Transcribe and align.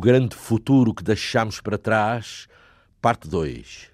Grande 0.00 0.34
futuro 0.34 0.94
que 0.94 1.04
deixamos 1.04 1.60
para 1.60 1.76
trás, 1.76 2.48
parte 3.00 3.28
2. 3.28 3.90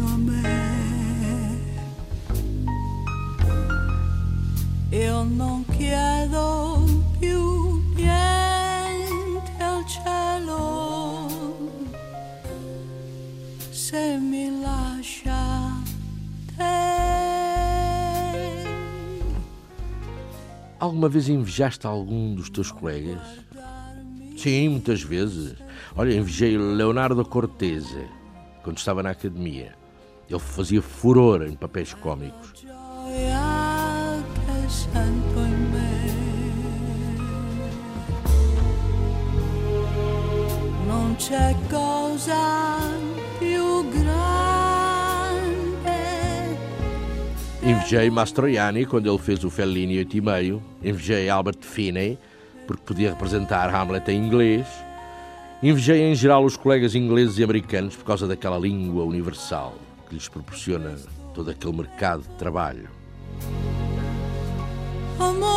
Vicino 0.00 0.06
a 0.06 0.16
me, 0.16 0.42
io 4.90 5.22
non 5.24 5.64
chiedo 5.76 6.84
più 7.18 7.82
niente 7.94 9.62
al 9.62 9.84
cielo 9.86 11.28
se 13.70 14.18
mi 14.18 14.60
lascia 14.60 15.82
te. 16.56 16.88
Alguma 20.78 21.08
vez 21.08 21.28
invejaste 21.28 21.86
algum 21.86 22.34
dos 22.34 22.48
teus 22.48 22.72
colegas? 22.72 23.20
Sim, 24.36 24.70
muitas 24.70 25.02
vezes. 25.02 25.56
Olha, 25.94 26.14
invejei 26.14 26.56
Leonardo 26.56 27.22
Cortese 27.26 28.08
quando 28.62 28.78
estava 28.78 29.02
na 29.02 29.10
academia. 29.10 29.79
Ele 30.30 30.38
fazia 30.38 30.80
furor 30.80 31.42
em 31.42 31.56
papéis. 31.56 31.96
Non 40.86 41.16
c'è 41.16 41.56
cosa 41.68 42.78
più 43.40 43.88
grande. 43.88 44.08
Invejei 47.62 48.08
Mastroianni 48.08 48.86
quando 48.86 49.10
ele 49.10 49.18
fez 49.18 49.42
o 49.42 49.50
Fellini 49.50 49.98
8 49.98 50.16
e 50.16 50.20
meio. 50.20 50.62
Invejei 50.80 51.28
Albert 51.28 51.62
Finney 51.62 52.16
porque 52.68 52.84
podia 52.84 53.10
representar 53.10 53.74
Hamlet 53.74 54.08
em 54.12 54.24
inglês. 54.24 54.64
Invejei 55.60 56.02
em 56.02 56.14
geral 56.14 56.44
os 56.44 56.56
colegas 56.56 56.94
ingleses 56.94 57.36
e 57.38 57.42
americanos 57.42 57.96
por 57.96 58.04
causa 58.04 58.28
daquela 58.28 58.56
língua 58.56 59.02
universal 59.02 59.74
que 60.10 60.16
lhes 60.16 60.28
proporciona 60.28 60.96
todo 61.32 61.50
aquele 61.50 61.76
mercado 61.76 62.22
de 62.22 62.34
trabalho. 62.36 62.88
Amore 65.20 65.49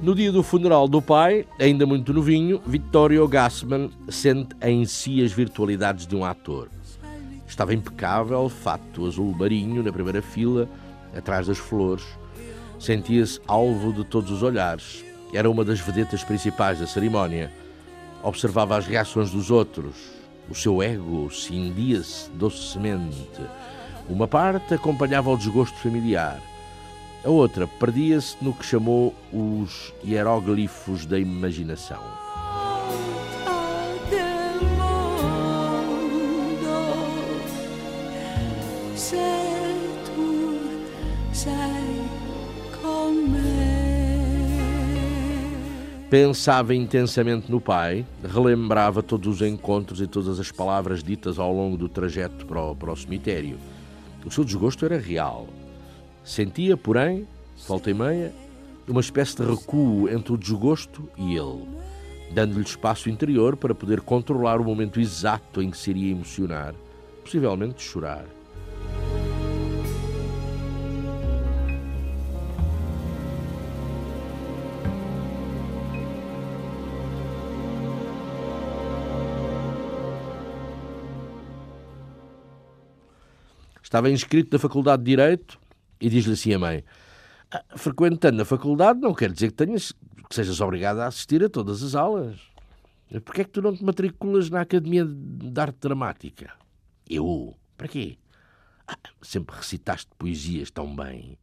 No 0.00 0.14
dia 0.14 0.30
do 0.30 0.44
funeral 0.44 0.86
do 0.86 1.02
pai, 1.02 1.44
ainda 1.60 1.84
muito 1.84 2.12
novinho, 2.12 2.62
Vittorio 2.64 3.26
Gassman 3.26 3.90
sente 4.08 4.54
em 4.62 4.84
si 4.84 5.24
as 5.24 5.32
virtualidades 5.32 6.06
de 6.06 6.14
um 6.14 6.24
ator. 6.24 6.68
Estava 7.48 7.74
impecável, 7.74 8.48
fato 8.48 9.06
azul 9.06 9.34
marinho 9.36 9.82
na 9.82 9.92
primeira 9.92 10.22
fila, 10.22 10.68
atrás 11.16 11.48
das 11.48 11.58
flores. 11.58 12.04
Sentia-se 12.78 13.40
alvo 13.48 13.92
de 13.92 14.04
todos 14.04 14.30
os 14.30 14.44
olhares. 14.44 15.04
Era 15.34 15.50
uma 15.50 15.64
das 15.64 15.80
vedetas 15.80 16.22
principais 16.22 16.78
da 16.78 16.86
cerimónia. 16.86 17.52
Observava 18.22 18.76
as 18.76 18.86
reações 18.86 19.32
dos 19.32 19.50
outros. 19.50 19.96
O 20.48 20.54
seu 20.54 20.80
ego 20.80 21.28
cindia-se 21.28 22.30
docemente. 22.30 23.42
Uma 24.08 24.28
parte 24.28 24.74
acompanhava 24.74 25.28
o 25.28 25.36
desgosto 25.36 25.76
familiar. 25.78 26.40
A 27.24 27.30
outra 27.30 27.66
perdia-se 27.66 28.36
no 28.40 28.54
que 28.54 28.64
chamou 28.64 29.14
os 29.32 29.92
hieróglifos 30.04 31.04
da 31.04 31.18
imaginação. 31.18 32.02
me 43.10 43.58
Pensava 46.10 46.74
intensamente 46.74 47.50
no 47.50 47.60
pai, 47.60 48.06
relembrava 48.24 49.02
todos 49.02 49.42
os 49.42 49.46
encontros 49.46 50.00
e 50.00 50.06
todas 50.06 50.40
as 50.40 50.50
palavras 50.50 51.02
ditas 51.02 51.38
ao 51.38 51.52
longo 51.52 51.76
do 51.76 51.86
trajeto 51.86 52.46
para 52.46 52.62
o, 52.62 52.74
para 52.74 52.92
o 52.92 52.96
cemitério. 52.96 53.58
O 54.24 54.30
seu 54.30 54.42
desgosto 54.42 54.86
era 54.86 54.98
real. 54.98 55.46
Sentia, 56.28 56.76
porém, 56.76 57.26
volta 57.66 57.90
e 57.90 57.94
meia, 57.94 58.34
uma 58.86 59.00
espécie 59.00 59.34
de 59.34 59.42
recuo 59.44 60.10
entre 60.10 60.34
o 60.34 60.36
desgosto 60.36 61.08
e 61.16 61.34
ele, 61.34 61.66
dando-lhe 62.30 62.60
espaço 62.60 63.08
interior 63.08 63.56
para 63.56 63.74
poder 63.74 64.02
controlar 64.02 64.60
o 64.60 64.64
momento 64.64 65.00
exato 65.00 65.62
em 65.62 65.70
que 65.70 65.78
se 65.78 65.88
iria 65.88 66.12
emocionar, 66.12 66.74
possivelmente 67.24 67.82
chorar. 67.82 68.26
Estava 83.82 84.10
inscrito 84.10 84.50
na 84.52 84.58
Faculdade 84.58 85.02
de 85.02 85.08
Direito 85.08 85.58
e 86.00 86.08
diz-lhe 86.08 86.32
assim 86.34 86.54
a 86.54 86.58
mãe: 86.58 86.84
"Ah, 87.50 87.64
frequentando 87.76 88.42
a 88.42 88.44
faculdade 88.44 89.00
não 89.00 89.14
quer 89.14 89.32
dizer 89.32 89.48
que, 89.48 89.54
tenhas, 89.54 89.92
que 90.28 90.34
sejas 90.34 90.60
obrigado 90.60 90.98
a 91.00 91.06
assistir 91.06 91.42
a 91.44 91.48
todas 91.48 91.82
as 91.82 91.94
aulas. 91.94 92.40
Porquê 93.24 93.40
é 93.40 93.44
que 93.44 93.50
tu 93.50 93.62
não 93.62 93.74
te 93.74 93.82
matriculas 93.82 94.50
na 94.50 94.60
Academia 94.60 95.04
de 95.04 95.60
Arte 95.60 95.78
Dramática? 95.80 96.52
Eu? 97.08 97.56
Para 97.76 97.88
quê? 97.88 98.18
"Ah, 98.86 98.96
sempre 99.22 99.56
recitaste 99.56 100.10
poesias 100.18 100.70
tão 100.70 100.94
bem. 100.94 101.38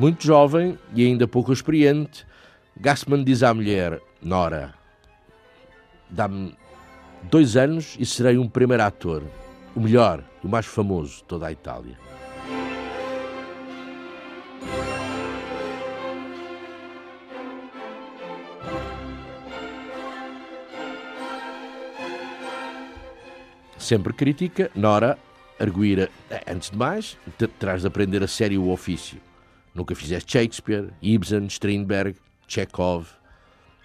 Muito 0.00 0.24
jovem 0.24 0.78
e 0.94 1.04
ainda 1.04 1.28
pouco 1.28 1.52
experiente, 1.52 2.26
Gassman 2.74 3.22
diz 3.22 3.42
à 3.42 3.52
mulher, 3.52 4.00
Nora, 4.22 4.72
dá-me 6.08 6.56
dois 7.24 7.54
anos 7.54 7.98
e 8.00 8.06
serei 8.06 8.38
um 8.38 8.48
primeiro 8.48 8.82
ator, 8.82 9.22
o 9.76 9.80
melhor 9.80 10.24
o 10.42 10.48
mais 10.48 10.64
famoso 10.64 11.16
de 11.16 11.24
toda 11.24 11.48
a 11.48 11.52
Itália. 11.52 11.98
Sempre 23.76 24.14
crítica, 24.14 24.70
Nora 24.74 25.18
arguíra, 25.58 26.08
antes 26.50 26.70
de 26.70 26.78
mais, 26.78 27.18
terás 27.58 27.82
de 27.82 27.86
aprender 27.86 28.22
a 28.22 28.26
sério 28.26 28.62
o 28.62 28.72
ofício. 28.72 29.20
Nunca 29.74 29.94
fizeste 29.94 30.32
Shakespeare, 30.32 30.90
Ibsen, 31.00 31.46
Strindberg, 31.46 32.16
Chekhov. 32.46 33.06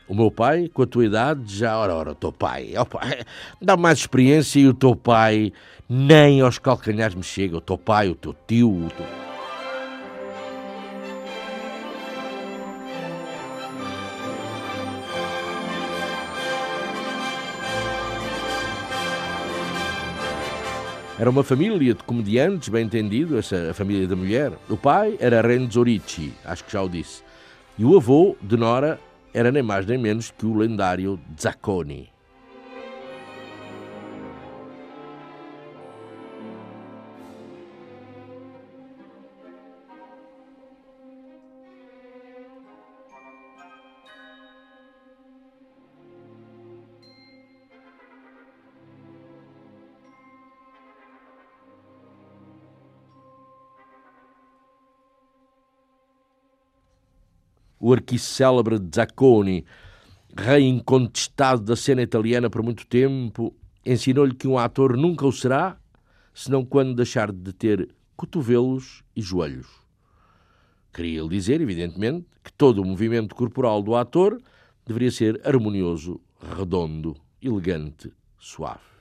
O 0.08 0.14
meu 0.14 0.30
pai, 0.30 0.70
com 0.72 0.84
a 0.84 0.88
tua 0.88 1.06
idade, 1.06 1.58
já, 1.58 1.78
ora, 1.78 1.96
ora, 1.96 2.12
o 2.12 2.16
teu 2.16 2.32
pai, 2.32 2.74
pai 2.90 3.24
dá 3.62 3.76
mais 3.76 4.00
experiência 4.00 4.60
e 4.60 4.68
o 4.68 4.74
teu 4.74 4.96
pai 4.96 5.52
nem 5.90 6.42
aos 6.42 6.60
calcanhares 6.60 7.16
me 7.16 7.24
chega. 7.24 7.58
O 7.58 7.62
teu 7.62 7.78
pai, 7.78 8.10
o 8.10 8.16
teu 8.16 8.36
tio, 8.48 8.86
o 8.86 8.90
teu... 8.90 9.25
Era 21.18 21.30
uma 21.30 21.46
família 21.46 21.94
de 21.94 22.04
comediantes, 22.04 22.68
bem 22.68 22.86
entendido, 22.86 23.38
essa 23.38 23.72
a 23.72 23.74
família 23.74 24.06
da 24.06 24.18
mulher. 24.18 24.52
O 24.70 24.76
pai 24.76 25.16
era 25.18 25.42
Renzo 25.42 25.82
Ricci, 25.82 26.34
acho 26.44 26.66
que 26.66 26.74
já 26.74 26.82
o 26.82 26.90
disse. 26.90 27.24
E 27.78 27.86
o 27.86 27.96
avô 27.96 28.36
de 28.42 28.58
Nora 28.58 29.00
era 29.34 29.50
nem 29.50 29.64
mais 29.64 29.86
nem 29.86 29.98
menos 29.98 30.30
que 30.30 30.46
o 30.46 30.54
lendário 30.54 31.18
Zacconi. 31.40 32.10
O 57.86 57.94
arquicélebre 57.94 58.80
Zacconi, 58.96 59.64
rei 60.36 60.64
incontestado 60.64 61.62
da 61.62 61.76
cena 61.76 62.02
italiana 62.02 62.50
por 62.50 62.64
muito 62.64 62.88
tempo, 62.88 63.56
ensinou-lhe 63.86 64.34
que 64.34 64.48
um 64.48 64.58
ator 64.58 64.98
nunca 64.98 65.24
o 65.28 65.32
será, 65.32 65.78
senão 66.34 66.66
quando 66.66 66.96
deixar 66.96 67.32
de 67.32 67.54
ter 67.54 67.88
cotovelos 68.18 69.04
e 69.16 69.22
joelhos. 69.22 69.68
Queria-lhe 70.92 71.30
dizer, 71.30 71.62
evidentemente, 71.62 72.26
que 72.44 72.52
todo 72.52 72.82
o 72.82 72.86
movimento 72.86 73.36
corporal 73.36 73.84
do 73.84 73.96
ator 73.96 74.42
deveria 74.84 75.12
ser 75.12 75.40
harmonioso, 75.48 76.20
redondo, 76.58 77.16
elegante, 77.40 78.12
suave. 78.40 78.95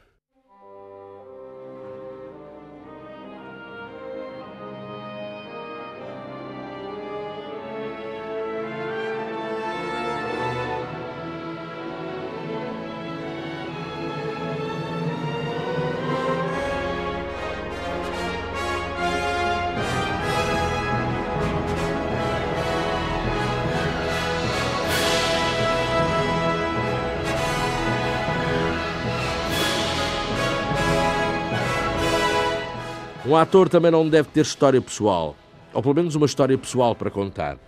Um 33.35 33.37
ator 33.37 33.69
também 33.69 33.91
não 33.91 34.09
deve 34.09 34.29
ter 34.29 34.43
história 34.43 34.81
pessoal, 34.81 35.35
ou 35.73 35.83
pelo 35.83 35.97
menos 35.97 36.15
uma 36.15 36.25
história 36.25 36.57
pessoal 36.57 36.95
para 36.95 37.11
contar. 37.11 37.59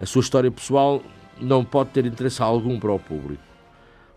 A 0.00 0.06
sua 0.06 0.22
história 0.22 0.50
pessoal 0.50 1.02
não 1.38 1.62
pode 1.62 1.90
ter 1.90 2.06
interesse 2.06 2.42
algum 2.42 2.80
para 2.80 2.92
o 2.92 2.98
público. 2.98 3.42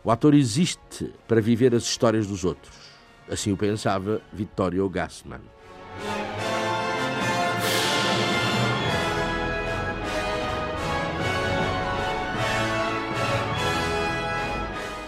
O 0.05 0.09
ator 0.09 0.33
existe 0.33 1.11
para 1.27 1.41
viver 1.41 1.75
as 1.75 1.83
histórias 1.83 2.27
dos 2.27 2.45
outros. 2.45 2.73
Assim 3.29 3.51
o 3.51 3.57
pensava 3.57 4.21
Vittorio 4.31 4.87
Gassman. 4.87 5.41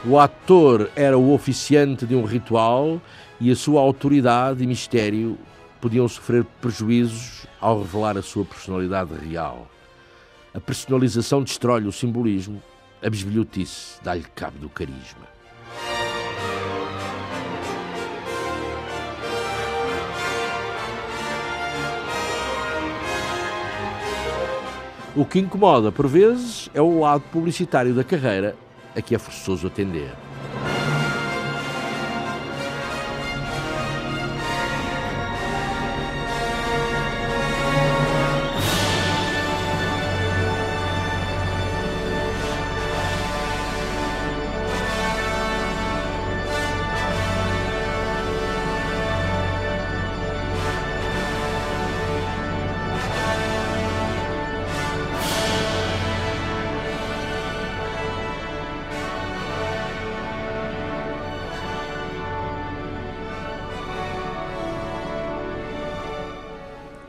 O 0.06 0.20
ator 0.20 0.92
era 0.98 1.18
o 1.18 1.34
oficiante 1.34 2.06
de 2.06 2.14
um 2.14 2.26
ritual 2.26 3.02
e 3.40 3.50
a 3.50 3.56
sua 3.56 3.80
autoridade 3.80 4.66
e 4.66 4.68
mistério 4.68 5.38
podiam 5.80 6.08
sofrer 6.08 6.44
prejuízos 6.62 7.46
ao 7.60 7.80
revelar 7.80 8.18
a 8.18 8.22
sua 8.22 8.46
personalidade 8.46 9.14
real. 9.14 9.68
A 10.54 10.60
personalização 10.60 11.44
destrói 11.44 11.86
o 11.86 11.92
simbolismo, 11.92 12.62
a 13.04 13.10
bisbilhotice 13.10 14.00
dá-lhe 14.04 14.26
cabo 14.36 14.58
do 14.60 14.70
carisma. 14.70 15.28
O 25.16 25.26
que 25.26 25.40
incomoda, 25.40 25.92
por 25.92 26.08
vezes, 26.08 26.70
é 26.76 26.82
o 26.82 27.00
lado 27.00 27.24
publicitário 27.32 27.94
da 27.94 28.04
carreira, 28.04 28.56
a 28.96 29.02
que 29.02 29.16
é 29.16 29.18
forçoso 29.18 29.66
atender. 29.66 30.12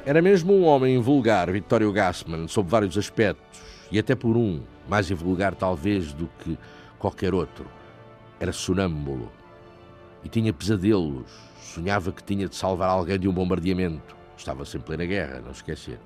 Era 0.08 0.22
mesmo 0.22 0.54
um 0.54 0.64
homem 0.64 0.98
vulgar, 0.98 1.52
Vittorio 1.52 1.92
Gassman, 1.92 2.48
sob 2.48 2.70
vários 2.70 2.96
aspectos, 2.96 3.60
e 3.92 3.98
até 3.98 4.14
por 4.14 4.38
um, 4.38 4.62
mais 4.88 5.10
invulgar 5.10 5.54
talvez 5.54 6.14
do 6.14 6.30
que 6.38 6.56
qualquer 6.98 7.34
outro. 7.34 7.66
Era 8.40 8.50
sonâmbulo 8.50 9.30
e 10.24 10.28
tinha 10.30 10.50
pesadelos. 10.50 11.30
Sonhava 11.60 12.10
que 12.10 12.24
tinha 12.24 12.48
de 12.48 12.56
salvar 12.56 12.88
alguém 12.88 13.18
de 13.18 13.28
um 13.28 13.34
bombardeamento. 13.34 14.16
Estava 14.34 14.64
sempre 14.64 14.96
na 14.96 15.04
guerra, 15.04 15.42
não 15.44 15.50
esquecer. 15.50 16.00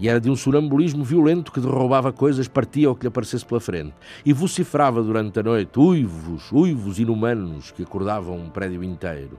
E 0.00 0.08
era 0.08 0.18
de 0.18 0.30
um 0.30 0.34
sonambulismo 0.34 1.04
violento 1.04 1.52
que 1.52 1.60
derrubava 1.60 2.10
coisas, 2.10 2.48
partia 2.48 2.90
o 2.90 2.96
que 2.96 3.02
lhe 3.02 3.08
aparecesse 3.08 3.44
pela 3.44 3.60
frente. 3.60 3.92
E 4.24 4.32
vociferava 4.32 5.02
durante 5.02 5.38
a 5.38 5.42
noite 5.42 5.78
uivos, 5.78 6.50
uivos 6.50 6.98
inumanos 6.98 7.70
que 7.70 7.82
acordavam 7.82 8.38
um 8.38 8.48
prédio 8.48 8.82
inteiro. 8.82 9.38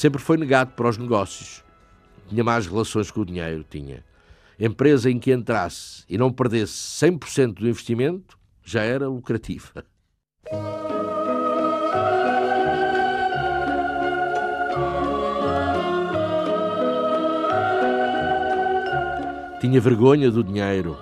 Sempre 0.00 0.18
foi 0.18 0.38
negado 0.38 0.72
para 0.72 0.88
os 0.88 0.96
negócios. 0.96 1.62
Tinha 2.26 2.42
más 2.42 2.66
relações 2.66 3.10
com 3.10 3.20
o 3.20 3.26
dinheiro, 3.26 3.62
tinha. 3.68 4.02
Empresa 4.58 5.10
em 5.10 5.18
que 5.18 5.30
entrasse 5.30 6.04
e 6.08 6.16
não 6.16 6.32
perdesse 6.32 6.72
100% 6.72 7.56
do 7.56 7.68
investimento 7.68 8.38
já 8.64 8.80
era 8.80 9.06
lucrativa. 9.06 9.84
Tinha 19.60 19.80
vergonha 19.82 20.30
do 20.30 20.42
dinheiro. 20.42 20.96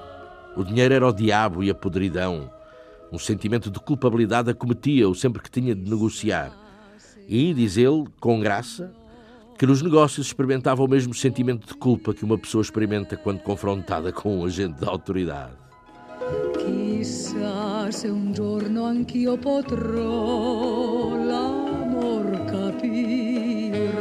O 0.56 0.64
dinheiro 0.64 0.92
era 0.92 1.06
o 1.06 1.12
diabo 1.12 1.62
e 1.62 1.70
a 1.70 1.74
podridão. 1.76 2.50
Um 3.12 3.18
sentimento 3.20 3.70
de 3.70 3.78
culpabilidade 3.78 4.50
acometia-o 4.50 5.14
sempre 5.14 5.40
que 5.40 5.52
tinha 5.52 5.72
de 5.72 5.88
negociar. 5.88 6.67
E, 7.28 7.52
diz 7.52 7.76
ele, 7.76 8.06
com 8.18 8.40
graça, 8.40 8.90
que 9.58 9.66
nos 9.66 9.82
negócios 9.82 10.26
experimentava 10.26 10.82
o 10.82 10.88
mesmo 10.88 11.12
sentimento 11.12 11.66
de 11.66 11.74
culpa 11.74 12.14
que 12.14 12.24
uma 12.24 12.38
pessoa 12.38 12.62
experimenta 12.62 13.18
quando 13.18 13.40
confrontada 13.40 14.10
com 14.10 14.38
um 14.38 14.44
agente 14.46 14.80
da 14.80 14.88
autoridade. 14.88 15.52
Se 17.90 18.06
un 18.06 18.34
giorno 18.34 18.84
anch'io 18.84 19.38
potrò 19.38 21.16
l'amor 21.16 22.44
capire. 22.44 23.92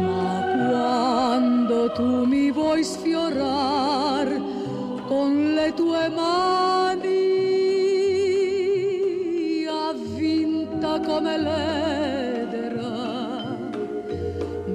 Ma 0.00 0.40
quando 0.70 1.92
tu 1.92 2.24
mi 2.24 2.50
vuoi 2.50 2.82
sfiorar 2.82 4.26
con 5.06 5.54
le 5.54 5.72
tue 5.74 6.08
mani, 6.08 6.73
come 11.14 11.38
l'edera, 11.38 12.96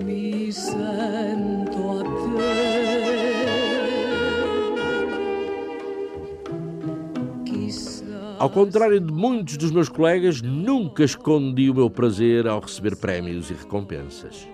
mi 0.04 0.52
sento 0.52 2.00
a 2.00 2.04
te. 2.04 2.80
Ao 8.38 8.50
contrário 8.50 9.02
de 9.02 9.12
muitos 9.12 9.58
dos 9.58 9.70
meus 9.70 9.90
colegas, 9.90 10.42
nunca 10.42 11.04
escondi 11.04 11.70
o 11.70 11.76
meu 11.76 11.90
prazer 11.90 12.48
ao 12.48 12.62
receber 12.62 12.96
prémios 12.96 13.50
e 13.50 13.54
recompensas. 13.54 14.48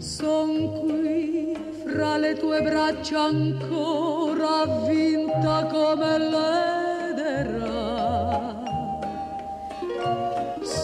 Son 0.00 0.68
qui 0.80 1.54
fra 1.84 2.18
le 2.18 2.34
tue 2.34 2.60
braccia 2.62 3.20
ancora 3.20 4.62
avvinta 4.62 5.68
come 5.70 6.18
l'edera. 6.18 6.77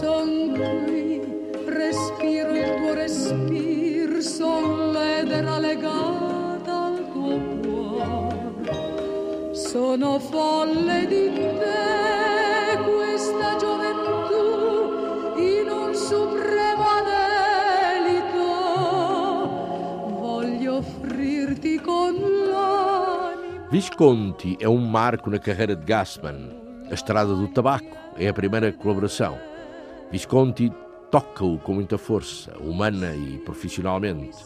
Son 0.05 0.53
qui, 0.53 1.23
respiro 1.65 2.53
il 2.53 2.75
tuo 2.77 2.93
respir, 2.93 4.21
son 4.21 4.93
l'edera 4.93 5.59
legata 5.59 6.75
al 6.89 7.09
tuo 7.11 7.39
cuore. 7.63 8.75
Sono 9.55 10.19
folle 10.19 11.07
di 11.07 11.33
te 11.33 12.77
questa 12.85 13.57
gioventù 13.57 15.41
in 15.41 15.69
un 15.71 15.95
supremo 15.95 16.85
anelito. 17.01 18.45
Voglio 20.21 20.77
offrirti 20.77 21.81
con 21.81 22.13
l'anima. 22.51 23.71
Visconti 23.71 24.59
é 24.61 24.69
um 24.69 24.87
marco 24.87 25.31
na 25.31 25.39
carreira 25.39 25.75
de 25.75 25.87
Gassman. 25.87 26.51
A 26.91 26.93
Estrada 26.93 27.35
do 27.35 27.49
Tabaco 27.49 27.97
é 28.19 28.29
a 28.29 28.35
primeira 28.35 28.71
colaboração. 28.71 29.54
Visconti 30.11 30.73
toca-o 31.11 31.59
com 31.59 31.75
muita 31.75 31.99
força, 31.99 32.57
humana 32.59 33.15
e 33.15 33.39
profissionalmente. 33.39 34.37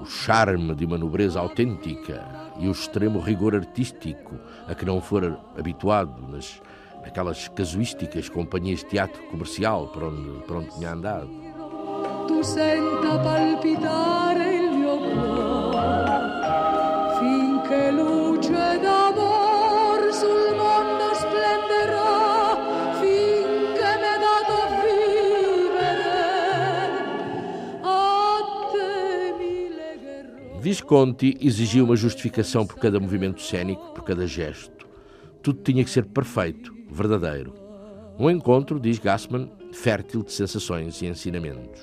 O 0.00 0.04
charme 0.04 0.74
de 0.74 0.84
uma 0.84 0.98
nobreza 0.98 1.38
autêntica 1.38 2.26
e 2.58 2.68
o 2.68 2.72
extremo 2.72 3.20
rigor 3.20 3.54
artístico 3.54 4.38
a 4.66 4.74
que 4.74 4.84
não 4.84 5.00
fora 5.00 5.38
habituado 5.56 6.26
nas, 6.28 6.60
naquelas 7.02 7.48
casuísticas 7.48 8.28
companhias 8.28 8.80
de 8.80 8.86
teatro 8.86 9.22
comercial 9.24 9.88
para 9.88 10.08
onde, 10.08 10.44
para 10.44 10.56
onde 10.58 10.70
tinha 10.74 10.92
andado. 10.92 11.30
Tu 12.26 12.42
senta 12.42 13.18
palpitare 13.22 14.53
Visconti 30.74 31.38
exigia 31.40 31.84
uma 31.84 31.94
justificação 31.94 32.66
por 32.66 32.80
cada 32.80 32.98
movimento 32.98 33.40
cênico, 33.40 33.92
por 33.94 34.02
cada 34.02 34.26
gesto. 34.26 34.84
Tudo 35.40 35.62
tinha 35.62 35.84
que 35.84 35.90
ser 35.90 36.04
perfeito, 36.04 36.74
verdadeiro. 36.90 37.54
Um 38.18 38.28
encontro, 38.28 38.80
diz 38.80 38.98
Gassman, 38.98 39.48
fértil 39.72 40.24
de 40.24 40.32
sensações 40.32 41.00
e 41.00 41.06
ensinamentos. 41.06 41.80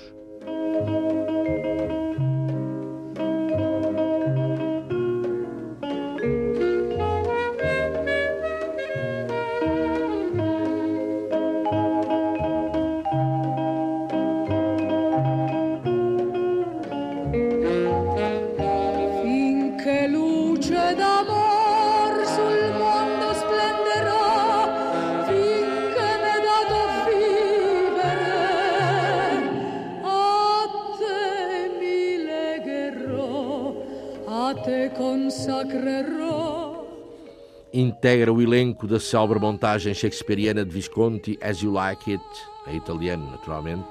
Integra 37.82 38.32
o 38.32 38.40
elenco 38.40 38.86
da 38.86 39.00
célebre 39.00 39.40
montagem 39.40 39.92
shakespeariana 39.92 40.64
de 40.64 40.70
Visconti 40.70 41.36
As 41.42 41.62
You 41.62 41.72
Like 41.72 42.12
It, 42.12 42.24
em 42.68 42.76
italiano, 42.76 43.28
naturalmente, 43.28 43.88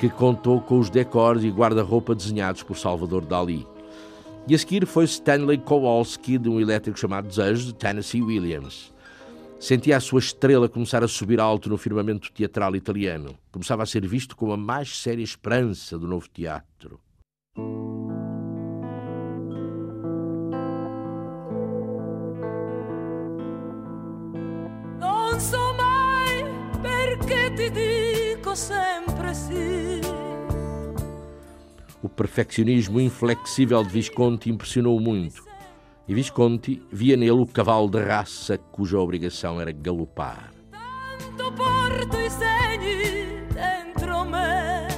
que 0.00 0.10
contou 0.10 0.60
com 0.60 0.80
os 0.80 0.90
decors 0.90 1.44
e 1.44 1.48
guarda-roupa 1.48 2.12
desenhados 2.12 2.64
por 2.64 2.76
Salvador 2.76 3.24
Dali. 3.24 3.64
E 4.48 4.54
a 4.56 4.58
seguir 4.58 4.84
foi 4.84 5.04
Stanley 5.04 5.58
Kowalski, 5.58 6.38
de 6.38 6.48
um 6.48 6.58
elétrico 6.58 6.98
chamado 6.98 7.28
Desejo, 7.28 7.66
de 7.66 7.74
Tennessee 7.74 8.20
Williams. 8.20 8.92
Sentia 9.60 9.96
a 9.96 10.00
sua 10.00 10.18
estrela 10.18 10.68
começar 10.68 11.04
a 11.04 11.08
subir 11.08 11.38
alto 11.38 11.68
no 11.68 11.78
firmamento 11.78 12.32
teatral 12.32 12.74
italiano. 12.74 13.38
Começava 13.52 13.84
a 13.84 13.86
ser 13.86 14.04
visto 14.04 14.34
como 14.34 14.54
a 14.54 14.56
mais 14.56 14.98
séria 14.98 15.22
esperança 15.22 15.96
do 15.96 16.08
novo 16.08 16.28
teatro. 16.28 16.98
Dico 28.52 28.56
sempre 28.56 29.34
sì 29.34 30.00
O 32.02 32.08
perfeccionismo 32.08 33.00
inflexível 33.00 33.82
de 33.84 33.88
Visconti 33.88 34.50
impressionou 34.50 34.98
muito. 34.98 35.44
E 36.08 36.12
Visconti 36.12 36.82
via 36.90 37.16
nele 37.16 37.30
o 37.30 37.46
cavalo 37.46 37.88
de 37.88 38.02
raça 38.02 38.58
cuja 38.58 38.98
obrigação 38.98 39.60
era 39.60 39.70
galopar. 39.70 40.50
Tanto 40.72 41.52
porto 41.52 42.18
i 42.18 42.28
segni 42.28 43.46
dentro 43.54 44.24
me 44.24 44.88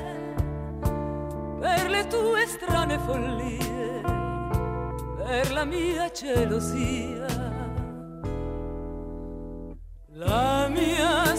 per 1.60 1.90
le 1.90 2.04
tue 2.04 2.46
strane 2.46 2.98
follie, 3.00 4.02
per 5.18 5.52
la 5.52 5.66
mia 5.66 6.10
gelosia. 6.10 7.26
La 10.14 10.70
mia 10.70 11.36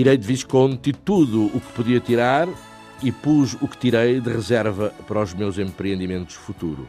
Tirei 0.00 0.16
de 0.16 0.26
Visconti 0.26 0.94
tudo 0.94 1.48
o 1.54 1.60
que 1.60 1.72
podia 1.74 2.00
tirar 2.00 2.48
e 3.02 3.12
pus 3.12 3.52
o 3.60 3.68
que 3.68 3.76
tirei 3.76 4.18
de 4.18 4.32
reserva 4.32 4.94
para 5.06 5.20
os 5.20 5.34
meus 5.34 5.58
empreendimentos 5.58 6.36
futuros. 6.36 6.88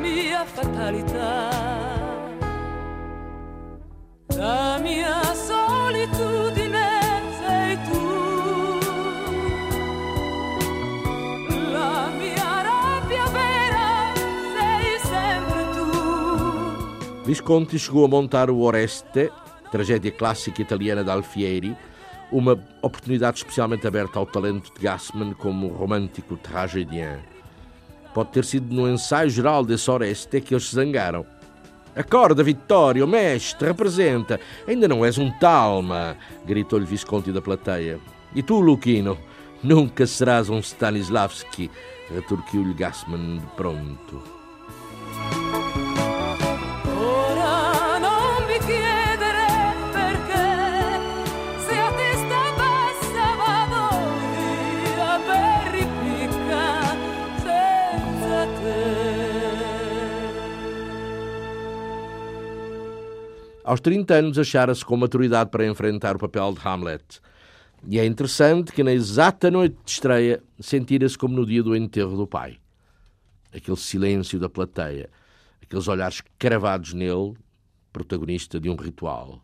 Mia 0.00 0.44
fatalità. 0.44 1.50
La 4.36 4.78
mia 4.80 5.34
solitudine 5.34 6.88
sei 7.40 7.78
tu. 7.88 8.78
La 11.70 12.10
mia 12.18 12.62
rabbia 12.62 13.26
vera 13.28 14.12
sei 14.56 14.98
sempre 15.12 15.62
tu. 15.74 17.24
Visconti 17.24 17.78
chegou 17.78 18.04
a 18.04 18.08
montar 18.08 18.50
o 18.50 18.60
Oreste, 18.60 19.30
tragédia 19.70 20.10
clássica 20.10 20.62
italiana 20.62 21.04
de 21.04 21.10
Alfieri, 21.10 21.76
uma 22.32 22.58
oportunidade 22.80 23.38
especialmente 23.38 23.86
aberta 23.86 24.18
ao 24.18 24.26
talento 24.26 24.72
de 24.72 24.80
Gassman 24.80 25.34
como 25.34 25.68
romântico 25.68 26.36
tragédien. 26.36 27.29
Pode 28.14 28.30
ter 28.30 28.44
sido 28.44 28.74
no 28.74 28.88
ensaio 28.88 29.30
geral 29.30 29.64
desse 29.64 29.90
Oreste 29.90 30.40
que 30.40 30.54
eles 30.54 30.68
se 30.68 30.74
zangaram. 30.74 31.24
Acorda, 31.94 32.42
Vittorio, 32.42 33.06
mestre, 33.06 33.68
representa. 33.68 34.38
Ainda 34.66 34.86
não 34.86 35.04
és 35.04 35.18
um 35.18 35.30
talma, 35.38 36.16
gritou-lhe 36.46 36.86
Visconti 36.86 37.32
da 37.32 37.42
plateia. 37.42 37.98
E 38.34 38.42
tu, 38.42 38.60
Luquino, 38.60 39.18
nunca 39.62 40.06
serás 40.06 40.48
um 40.48 40.60
Stanislavski, 40.60 41.70
retorquiu-lhe 42.12 42.74
Gassman 42.74 43.38
de 43.38 43.46
pronto. 43.56 44.39
Aos 63.70 63.78
30 63.78 64.14
anos 64.14 64.36
achara-se 64.36 64.84
com 64.84 64.96
maturidade 64.96 65.48
para 65.48 65.64
enfrentar 65.64 66.16
o 66.16 66.18
papel 66.18 66.52
de 66.52 66.58
Hamlet. 66.66 67.20
E 67.86 68.00
é 68.00 68.04
interessante 68.04 68.72
que 68.72 68.82
na 68.82 68.92
exata 68.92 69.48
noite 69.48 69.76
de 69.84 69.92
estreia 69.92 70.42
sentira-se 70.58 71.16
como 71.16 71.36
no 71.36 71.46
dia 71.46 71.62
do 71.62 71.76
enterro 71.76 72.16
do 72.16 72.26
pai. 72.26 72.58
Aquele 73.54 73.76
silêncio 73.76 74.40
da 74.40 74.48
plateia, 74.48 75.08
aqueles 75.62 75.86
olhares 75.86 76.20
cravados 76.36 76.92
nele, 76.92 77.34
protagonista 77.92 78.58
de 78.58 78.68
um 78.68 78.74
ritual. 78.74 79.40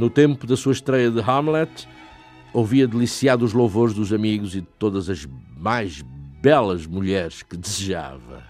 No 0.00 0.08
tempo 0.08 0.46
da 0.46 0.56
sua 0.56 0.72
estreia 0.72 1.10
de 1.10 1.20
Hamlet, 1.20 1.86
ouvia 2.54 2.88
deliciado 2.88 3.44
os 3.44 3.52
louvores 3.52 3.92
dos 3.92 4.14
amigos 4.14 4.54
e 4.56 4.62
de 4.62 4.66
todas 4.78 5.10
as 5.10 5.28
mais 5.58 6.00
belas 6.40 6.86
mulheres 6.86 7.42
que 7.42 7.54
desejava. 7.54 8.42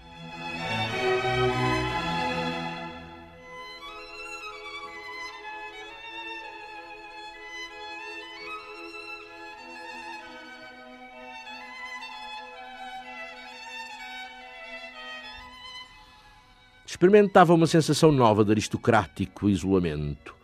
Experimentava 16.85 17.53
uma 17.53 17.67
sensação 17.67 18.09
nova 18.09 18.45
de 18.45 18.51
aristocrático 18.51 19.49
isolamento 19.49 20.39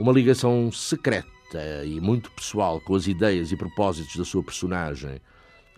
uma 0.00 0.12
ligação 0.12 0.72
secreta 0.72 1.84
e 1.84 2.00
muito 2.00 2.30
pessoal 2.30 2.80
com 2.80 2.94
as 2.94 3.06
ideias 3.06 3.52
e 3.52 3.56
propósitos 3.56 4.16
da 4.16 4.24
sua 4.24 4.42
personagem, 4.42 5.20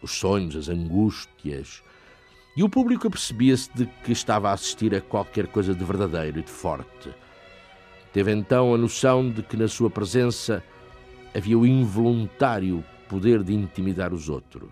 os 0.00 0.12
sonhos, 0.12 0.54
as 0.54 0.68
angústias. 0.68 1.82
E 2.56 2.62
o 2.62 2.68
público 2.68 3.08
apercebia-se 3.08 3.68
de 3.74 3.86
que 4.04 4.12
estava 4.12 4.50
a 4.50 4.52
assistir 4.52 4.94
a 4.94 5.00
qualquer 5.00 5.48
coisa 5.48 5.74
de 5.74 5.84
verdadeiro 5.84 6.38
e 6.38 6.42
de 6.42 6.50
forte. 6.52 7.10
Teve 8.12 8.30
então 8.30 8.72
a 8.72 8.78
noção 8.78 9.28
de 9.28 9.42
que 9.42 9.56
na 9.56 9.66
sua 9.66 9.90
presença 9.90 10.62
havia 11.34 11.58
o 11.58 11.66
involuntário 11.66 12.84
poder 13.08 13.42
de 13.42 13.52
intimidar 13.52 14.14
os 14.14 14.28
outros. 14.28 14.70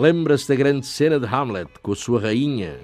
Lembra-se 0.00 0.48
da 0.48 0.54
grande 0.54 0.86
cena 0.86 1.20
de 1.20 1.26
Hamlet 1.26 1.68
com 1.82 1.92
a 1.92 1.94
sua 1.94 2.22
rainha, 2.22 2.74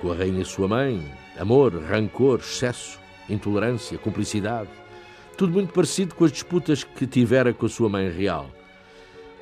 com 0.00 0.10
a 0.10 0.14
rainha 0.16 0.44
sua 0.44 0.66
mãe, 0.66 1.00
amor, 1.38 1.72
rancor, 1.72 2.40
excesso, 2.40 2.98
intolerância, 3.30 3.96
cumplicidade. 3.96 4.68
Tudo 5.38 5.52
muito 5.52 5.72
parecido 5.72 6.16
com 6.16 6.24
as 6.24 6.32
disputas 6.32 6.82
que 6.82 7.06
tivera 7.06 7.54
com 7.54 7.66
a 7.66 7.68
sua 7.68 7.88
mãe 7.88 8.10
real. 8.10 8.50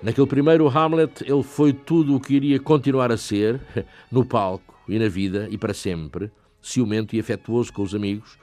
Naquele 0.02 0.26
primeiro 0.26 0.68
Hamlet, 0.68 1.24
ele 1.24 1.42
foi 1.42 1.72
tudo 1.72 2.16
o 2.16 2.20
que 2.20 2.34
iria 2.34 2.60
continuar 2.60 3.10
a 3.10 3.16
ser, 3.16 3.62
no 4.12 4.26
palco 4.26 4.74
e 4.86 4.98
na 4.98 5.08
vida 5.08 5.48
e 5.50 5.56
para 5.56 5.72
sempre, 5.72 6.30
ciumento 6.60 7.16
e 7.16 7.20
afetuoso 7.20 7.72
com 7.72 7.80
os 7.80 7.94
amigos, 7.94 8.36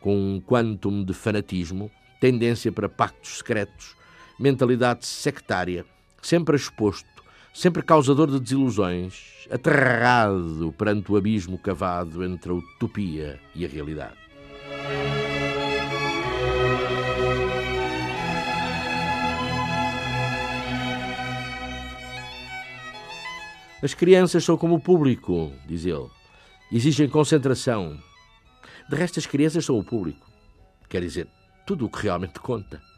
com 0.00 0.16
um 0.16 0.40
quantum 0.40 1.04
de 1.04 1.14
fanatismo, 1.14 1.88
tendência 2.20 2.72
para 2.72 2.88
pactos 2.88 3.38
secretos, 3.38 3.94
mentalidade 4.36 5.06
sectária, 5.06 5.86
sempre 6.20 6.56
exposto 6.56 7.19
sempre 7.52 7.82
causador 7.82 8.30
de 8.30 8.40
desilusões, 8.40 9.46
aterrado 9.50 10.72
perante 10.76 11.10
o 11.10 11.16
abismo 11.16 11.58
cavado 11.58 12.24
entre 12.24 12.50
a 12.50 12.54
utopia 12.54 13.40
e 13.54 13.64
a 13.64 13.68
realidade. 13.68 14.16
As 23.82 23.94
crianças 23.94 24.44
são 24.44 24.58
como 24.58 24.74
o 24.74 24.80
público, 24.80 25.52
diz 25.66 25.86
ele. 25.86 26.08
Exigem 26.70 27.08
concentração. 27.08 27.98
De 28.88 28.94
resto, 28.94 29.18
as 29.18 29.26
crianças 29.26 29.64
são 29.64 29.78
o 29.78 29.84
público. 29.84 30.30
Quer 30.88 31.00
dizer, 31.00 31.26
tudo 31.66 31.86
o 31.86 31.90
que 31.90 32.02
realmente 32.02 32.38
conta. 32.40 32.89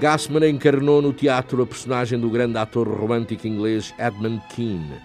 Gassman 0.00 0.48
encarnou 0.48 1.02
no 1.02 1.12
teatro 1.12 1.62
a 1.62 1.66
personagem 1.66 2.18
do 2.18 2.30
grande 2.30 2.56
ator 2.56 2.88
romântico 2.88 3.46
inglês 3.46 3.92
Edmund 3.98 4.42
Keane. 4.48 4.98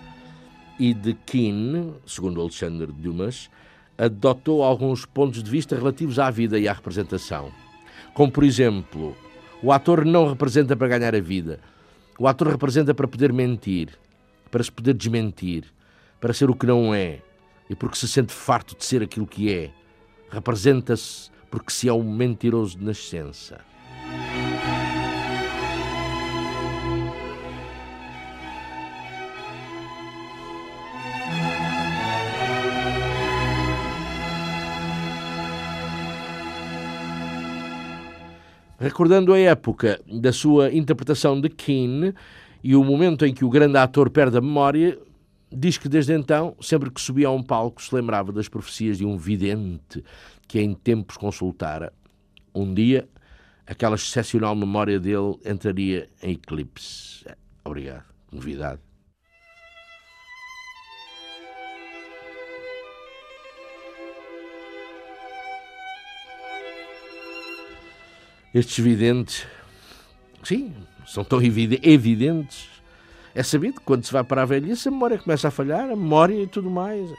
E 0.79 0.93
de 0.93 1.13
Keane, 1.13 1.93
segundo 2.05 2.39
Alexandre 2.39 2.93
Dumas, 2.93 3.49
adotou 3.97 4.63
alguns 4.63 5.05
pontos 5.05 5.43
de 5.43 5.51
vista 5.51 5.75
relativos 5.75 6.17
à 6.17 6.31
vida 6.31 6.58
e 6.58 6.69
à 6.69 6.71
representação. 6.71 7.51
Como, 8.13 8.31
por 8.31 8.45
exemplo, 8.45 9.17
o 9.62 9.73
ator 9.73 10.05
não 10.05 10.29
representa 10.29 10.77
para 10.77 10.88
ganhar 10.88 11.13
a 11.13 11.19
vida. 11.19 11.60
O 12.17 12.25
ator 12.25 12.47
representa 12.47 12.93
para 12.93 13.05
poder 13.05 13.34
mentir, 13.34 13.89
para 14.49 14.63
se 14.63 14.71
poder 14.71 14.93
desmentir, 14.93 15.65
para 16.21 16.34
ser 16.34 16.49
o 16.49 16.55
que 16.55 16.65
não 16.65 16.95
é 16.95 17.19
e 17.69 17.75
porque 17.75 17.97
se 17.97 18.08
sente 18.08 18.31
farto 18.31 18.77
de 18.77 18.86
ser 18.86 19.03
aquilo 19.03 19.27
que 19.27 19.51
é. 19.51 19.71
Representa-se 20.29 21.29
porque 21.51 21.73
se 21.73 21.89
é 21.89 21.93
um 21.93 22.10
mentiroso 22.10 22.77
de 22.77 22.86
nascença. 22.86 23.75
Recordando 38.86 39.34
a 39.34 39.39
época 39.39 40.00
da 40.06 40.32
sua 40.32 40.71
interpretação 40.71 41.41
de 41.41 41.50
Keane 41.50 42.13
e 42.63 42.76
o 42.76 42.84
momento 42.84 43.26
em 43.26 43.34
que 43.34 43.43
o 43.43 43.50
grande 43.50 43.78
ator 43.78 44.12
perde 44.12 44.38
a 44.38 44.41
memória, 44.41 44.95
diz 45.52 45.76
que 45.76 45.89
desde 45.89 46.13
então, 46.13 46.56
sempre 46.62 46.91
que 46.91 47.02
subia 47.02 47.28
a 47.28 47.32
um 47.32 47.41
palco, 47.41 47.82
se 47.82 47.95
lembrava 47.95 48.32
das 48.32 48.48
profecias 48.48 49.00
de 49.00 49.06
um 49.06 49.17
vidente 49.17 50.04
que 50.48 50.60
em 50.62 50.76
tempos 50.76 51.17
consultara. 51.17 51.91
Um 52.54 52.76
dia, 52.76 53.10
aquela 53.65 53.95
excepcional 53.95 54.56
memória 54.56 55.00
dele 55.00 55.36
entraria 55.43 56.08
em 56.21 56.34
eclipse. 56.34 57.26
Obrigado. 57.63 58.06
Novidade. 58.32 58.82
Estes 68.56 68.82
videntes, 68.82 69.46
sim, 70.41 70.74
são 71.06 71.26
tão 71.26 71.41
evidentes. 71.41 72.70
É 73.34 73.44
sabido 73.44 73.82
que 73.82 73.86
quando 73.86 74.06
se 74.06 74.13
vai 74.13 74.24
para 74.24 74.44
a 74.44 74.46
velhice 74.46 74.88
a 74.88 74.91
memória 74.91 75.18
começa 75.18 75.50
a 75.50 75.52
falhar, 75.52 75.84
a 75.84 75.88
memória 75.88 76.41
e 76.41 76.48
tudo 76.48 76.70
mais. 76.70 77.12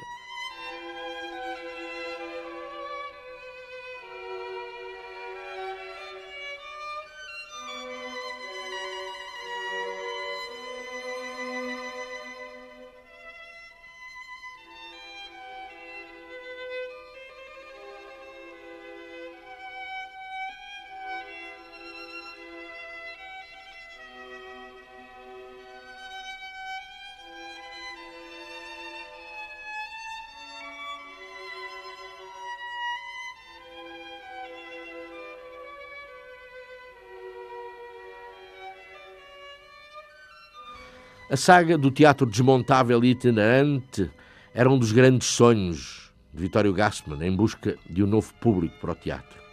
A 41.29 41.37
saga 41.37 41.77
do 41.77 41.91
teatro 41.91 42.25
desmontável 42.25 43.03
e 43.03 43.11
itinerante 43.11 44.09
era 44.55 44.71
um 44.71 44.79
dos 44.79 44.93
grandes 44.93 45.27
sonhos 45.27 46.13
de 46.33 46.43
Vittorio 46.43 46.73
Gassman 46.73 47.21
em 47.27 47.35
busca 47.35 47.77
de 47.91 48.05
um 48.05 48.07
novo 48.07 48.33
público 48.35 48.77
para 48.81 48.93
o 48.93 48.95
teatro. 48.95 49.46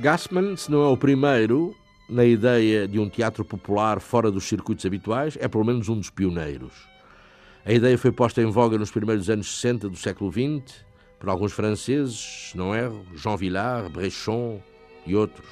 Gassman, 0.00 0.56
se 0.56 0.70
não 0.70 0.82
é 0.82 0.88
o 0.88 0.96
primeiro 0.96 1.76
na 2.08 2.24
ideia 2.24 2.88
de 2.88 2.98
um 2.98 3.06
teatro 3.06 3.44
popular 3.44 4.00
fora 4.00 4.30
dos 4.30 4.44
circuitos 4.44 4.86
habituais, 4.86 5.36
é 5.38 5.46
pelo 5.46 5.62
menos 5.62 5.90
um 5.90 5.96
dos 5.98 6.08
pioneiros. 6.08 6.72
A 7.66 7.72
ideia 7.72 7.98
foi 7.98 8.10
posta 8.10 8.40
em 8.40 8.46
voga 8.46 8.78
nos 8.78 8.90
primeiros 8.90 9.28
anos 9.28 9.60
60 9.60 9.90
do 9.90 9.96
século 9.96 10.32
XX 10.32 10.86
por 11.18 11.28
alguns 11.28 11.52
franceses, 11.52 12.50
não 12.54 12.74
erro, 12.74 13.04
Jean 13.14 13.36
Villard, 13.36 13.92
Brechon 13.92 14.62
e 15.06 15.14
outros. 15.14 15.46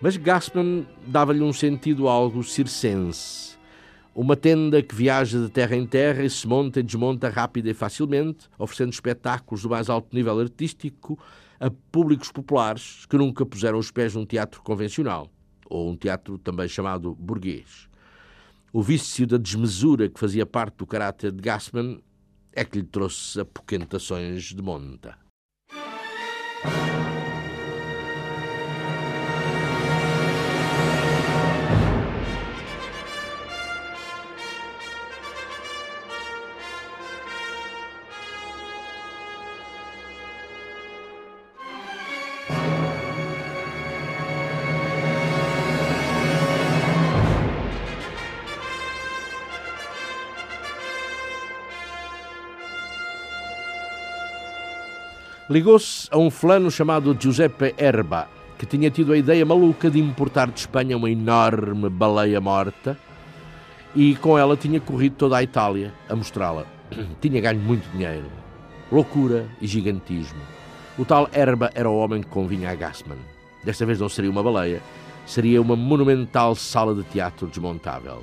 Mas 0.00 0.16
Gassman 0.16 0.86
dava-lhe 1.06 1.42
um 1.42 1.52
sentido 1.52 2.06
algo 2.06 2.44
circense. 2.44 3.56
Uma 4.14 4.36
tenda 4.36 4.82
que 4.82 4.94
viaja 4.94 5.40
de 5.40 5.50
terra 5.50 5.74
em 5.74 5.86
terra 5.86 6.22
e 6.22 6.30
se 6.30 6.46
monta 6.46 6.80
e 6.80 6.82
desmonta 6.82 7.28
rápida 7.28 7.70
e 7.70 7.74
facilmente, 7.74 8.48
oferecendo 8.58 8.92
espetáculos 8.92 9.62
do 9.62 9.70
mais 9.70 9.88
alto 9.88 10.14
nível 10.14 10.38
artístico 10.38 11.18
a 11.58 11.70
públicos 11.90 12.30
populares 12.30 13.06
que 13.06 13.16
nunca 13.16 13.44
puseram 13.46 13.78
os 13.78 13.90
pés 13.90 14.14
num 14.14 14.26
teatro 14.26 14.62
convencional, 14.62 15.30
ou 15.68 15.90
um 15.90 15.96
teatro 15.96 16.38
também 16.38 16.68
chamado 16.68 17.14
burguês. 17.14 17.88
O 18.72 18.82
vício 18.82 19.26
da 19.26 19.38
desmesura 19.38 20.08
que 20.08 20.20
fazia 20.20 20.44
parte 20.44 20.76
do 20.76 20.86
caráter 20.86 21.32
de 21.32 21.40
Gassman 21.40 22.00
é 22.52 22.64
que 22.64 22.78
lhe 22.78 22.84
trouxe 22.84 23.40
apoquentações 23.40 24.44
de 24.44 24.62
monta. 24.62 25.16
Ligou-se 55.56 56.06
a 56.10 56.18
um 56.18 56.30
fulano 56.30 56.70
chamado 56.70 57.16
Giuseppe 57.18 57.74
Erba, 57.78 58.28
que 58.58 58.66
tinha 58.66 58.90
tido 58.90 59.14
a 59.14 59.16
ideia 59.16 59.42
maluca 59.46 59.90
de 59.90 59.98
importar 59.98 60.50
de 60.50 60.60
Espanha 60.60 60.98
uma 60.98 61.10
enorme 61.10 61.88
baleia 61.88 62.38
morta 62.42 62.94
e 63.94 64.16
com 64.16 64.36
ela 64.36 64.54
tinha 64.54 64.78
corrido 64.78 65.16
toda 65.16 65.38
a 65.38 65.42
Itália 65.42 65.94
a 66.10 66.14
mostrá-la. 66.14 66.66
Tinha 67.22 67.40
ganho 67.40 67.58
muito 67.58 67.90
dinheiro. 67.90 68.26
Loucura 68.92 69.46
e 69.58 69.66
gigantismo. 69.66 70.42
O 70.98 71.06
tal 71.06 71.26
Erba 71.32 71.70
era 71.74 71.88
o 71.88 71.96
homem 71.96 72.20
que 72.20 72.28
convinha 72.28 72.70
a 72.70 72.74
Gassman. 72.74 73.16
Desta 73.64 73.86
vez 73.86 73.98
não 73.98 74.10
seria 74.10 74.30
uma 74.30 74.42
baleia, 74.42 74.82
seria 75.24 75.62
uma 75.62 75.74
monumental 75.74 76.54
sala 76.54 76.94
de 76.94 77.02
teatro 77.04 77.46
desmontável. 77.46 78.22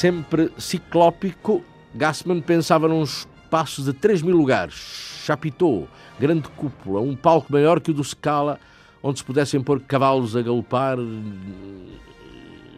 Sempre 0.00 0.50
ciclópico, 0.56 1.62
Gassman 1.94 2.40
pensava 2.40 2.88
num 2.88 3.02
espaço 3.02 3.82
de 3.82 3.92
3 3.92 4.22
mil 4.22 4.34
lugares, 4.34 4.72
chapitou, 5.26 5.86
grande 6.18 6.48
cúpula, 6.48 7.02
um 7.02 7.14
palco 7.14 7.52
maior 7.52 7.82
que 7.82 7.90
o 7.90 7.92
do 7.92 8.02
Scala, 8.02 8.58
onde 9.02 9.18
se 9.18 9.24
pudessem 9.26 9.62
pôr 9.62 9.78
cavalos 9.78 10.34
a 10.34 10.40
galopar, 10.40 10.96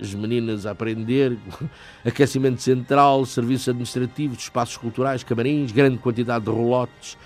as 0.01 0.13
meninas 0.15 0.67
a 0.67 0.73
aprender, 0.73 1.39
aquecimento 2.05 2.61
central, 2.61 3.25
serviços 3.25 3.69
administrativos, 3.69 4.39
espaços 4.39 4.77
culturais, 4.77 5.23
camarins, 5.23 5.71
grande 5.71 5.99
quantidade 5.99 6.45
de 6.45 6.51
rolotes. 6.51 7.17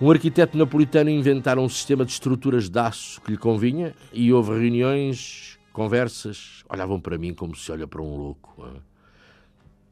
Um 0.00 0.08
arquiteto 0.08 0.56
napolitano 0.56 1.10
inventara 1.10 1.60
um 1.60 1.68
sistema 1.68 2.04
de 2.04 2.12
estruturas 2.12 2.68
de 2.68 2.78
aço 2.78 3.20
que 3.20 3.32
lhe 3.32 3.36
convinha 3.36 3.92
e 4.12 4.32
houve 4.32 4.52
reuniões, 4.52 5.58
conversas, 5.72 6.62
olhavam 6.68 7.00
para 7.00 7.18
mim 7.18 7.34
como 7.34 7.56
se 7.56 7.72
olha 7.72 7.88
para 7.88 8.00
um 8.00 8.16
louco. 8.16 8.91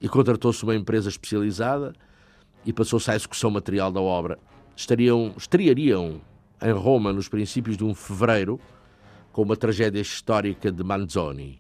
E 0.01 0.09
contratou-se 0.09 0.63
uma 0.65 0.75
empresa 0.75 1.09
especializada 1.09 1.93
e 2.65 2.73
passou-se 2.73 3.11
à 3.11 3.15
execução 3.15 3.51
material 3.51 3.93
da 3.93 4.01
obra. 4.01 4.39
Estariam, 4.75 5.35
estreariam 5.37 6.21
em 6.63 6.73
Roma 6.73 7.13
nos 7.13 7.29
princípios 7.29 7.77
de 7.77 7.85
um 7.85 7.95
fevereiro 7.95 8.59
com 9.33 9.43
uma 9.43 9.57
tragédia 9.57 10.01
histórica 10.01 10.73
de 10.73 10.83
Manzoni. 10.83 11.60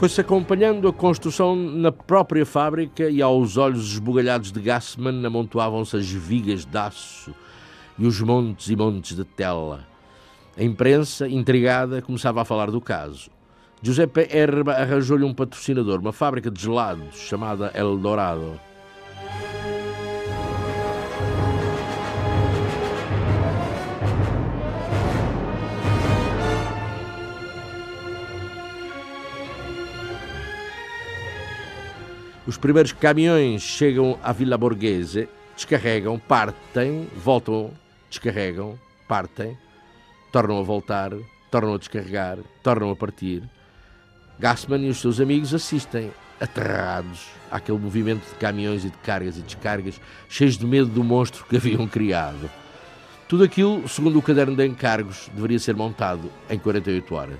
Foi-se 0.00 0.18
acompanhando 0.18 0.88
a 0.88 0.94
construção 0.94 1.54
na 1.54 1.92
própria 1.92 2.46
fábrica 2.46 3.10
e 3.10 3.20
aos 3.20 3.58
olhos 3.58 3.92
esbugalhados 3.92 4.50
de 4.50 4.58
Gassman 4.58 5.26
amontoavam-se 5.26 5.94
as 5.94 6.10
vigas 6.10 6.64
de 6.64 6.78
aço 6.78 7.34
e 7.98 8.06
os 8.06 8.18
montes 8.22 8.70
e 8.70 8.76
montes 8.76 9.14
de 9.14 9.24
tela. 9.24 9.86
A 10.56 10.64
imprensa, 10.64 11.28
intrigada, 11.28 12.00
começava 12.00 12.40
a 12.40 12.46
falar 12.46 12.70
do 12.70 12.80
caso. 12.80 13.30
Giuseppe 13.82 14.26
Erba 14.30 14.72
arranjou-lhe 14.72 15.22
um 15.22 15.34
patrocinador, 15.34 16.00
uma 16.00 16.14
fábrica 16.14 16.50
de 16.50 16.62
gelados 16.62 17.16
chamada 17.16 17.70
El 17.74 17.98
Dorado. 17.98 18.58
Os 32.50 32.58
primeiros 32.58 32.90
caminhões 32.90 33.62
chegam 33.62 34.18
à 34.24 34.32
Vila 34.32 34.58
Borghese, 34.58 35.28
descarregam, 35.54 36.18
partem, 36.18 37.06
voltam, 37.14 37.70
descarregam, 38.10 38.76
partem, 39.06 39.56
tornam 40.32 40.58
a 40.58 40.62
voltar, 40.64 41.12
tornam 41.48 41.74
a 41.74 41.78
descarregar, 41.78 42.38
tornam 42.60 42.90
a 42.90 42.96
partir. 42.96 43.44
Gassman 44.36 44.84
e 44.84 44.88
os 44.88 45.00
seus 45.00 45.20
amigos 45.20 45.54
assistem, 45.54 46.10
aterrados, 46.40 47.28
àquele 47.52 47.78
movimento 47.78 48.28
de 48.28 48.34
caminhões 48.34 48.84
e 48.84 48.90
de 48.90 48.96
cargas 48.96 49.38
e 49.38 49.42
descargas, 49.42 50.00
cheios 50.28 50.58
de 50.58 50.66
medo 50.66 50.88
do 50.88 51.04
monstro 51.04 51.44
que 51.48 51.56
haviam 51.56 51.86
criado. 51.86 52.50
Tudo 53.28 53.44
aquilo, 53.44 53.88
segundo 53.88 54.18
o 54.18 54.22
caderno 54.22 54.56
de 54.56 54.66
encargos, 54.66 55.30
deveria 55.32 55.60
ser 55.60 55.76
montado 55.76 56.28
em 56.50 56.58
48 56.58 57.14
horas. 57.14 57.38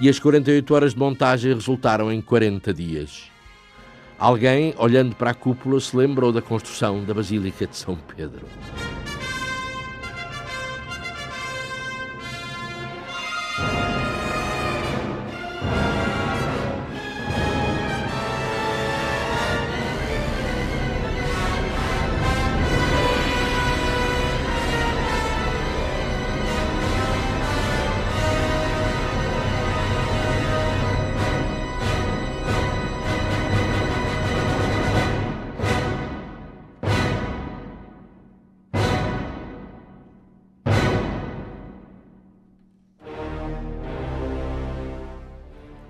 E 0.00 0.08
as 0.08 0.18
48 0.18 0.74
horas 0.74 0.92
de 0.94 0.98
montagem 0.98 1.52
resultaram 1.52 2.10
em 2.10 2.20
40 2.20 2.72
dias. 2.72 3.30
Alguém, 4.18 4.74
olhando 4.76 5.14
para 5.14 5.30
a 5.30 5.34
cúpula, 5.34 5.80
se 5.80 5.96
lembrou 5.96 6.32
da 6.32 6.42
construção 6.42 7.04
da 7.04 7.14
Basílica 7.14 7.66
de 7.66 7.76
São 7.76 7.96
Pedro. 8.16 8.46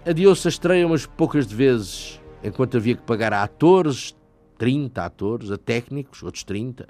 Adiou-se 0.04 0.48
a 0.48 0.50
estreia 0.50 0.86
umas 0.86 1.04
poucas 1.04 1.46
de 1.46 1.54
vezes, 1.54 2.18
enquanto 2.42 2.74
havia 2.74 2.96
que 2.96 3.02
pagar 3.02 3.34
a 3.34 3.42
atores, 3.42 4.16
30 4.56 5.04
atores, 5.04 5.50
a 5.50 5.58
técnicos, 5.58 6.22
outros 6.22 6.42
30. 6.42 6.88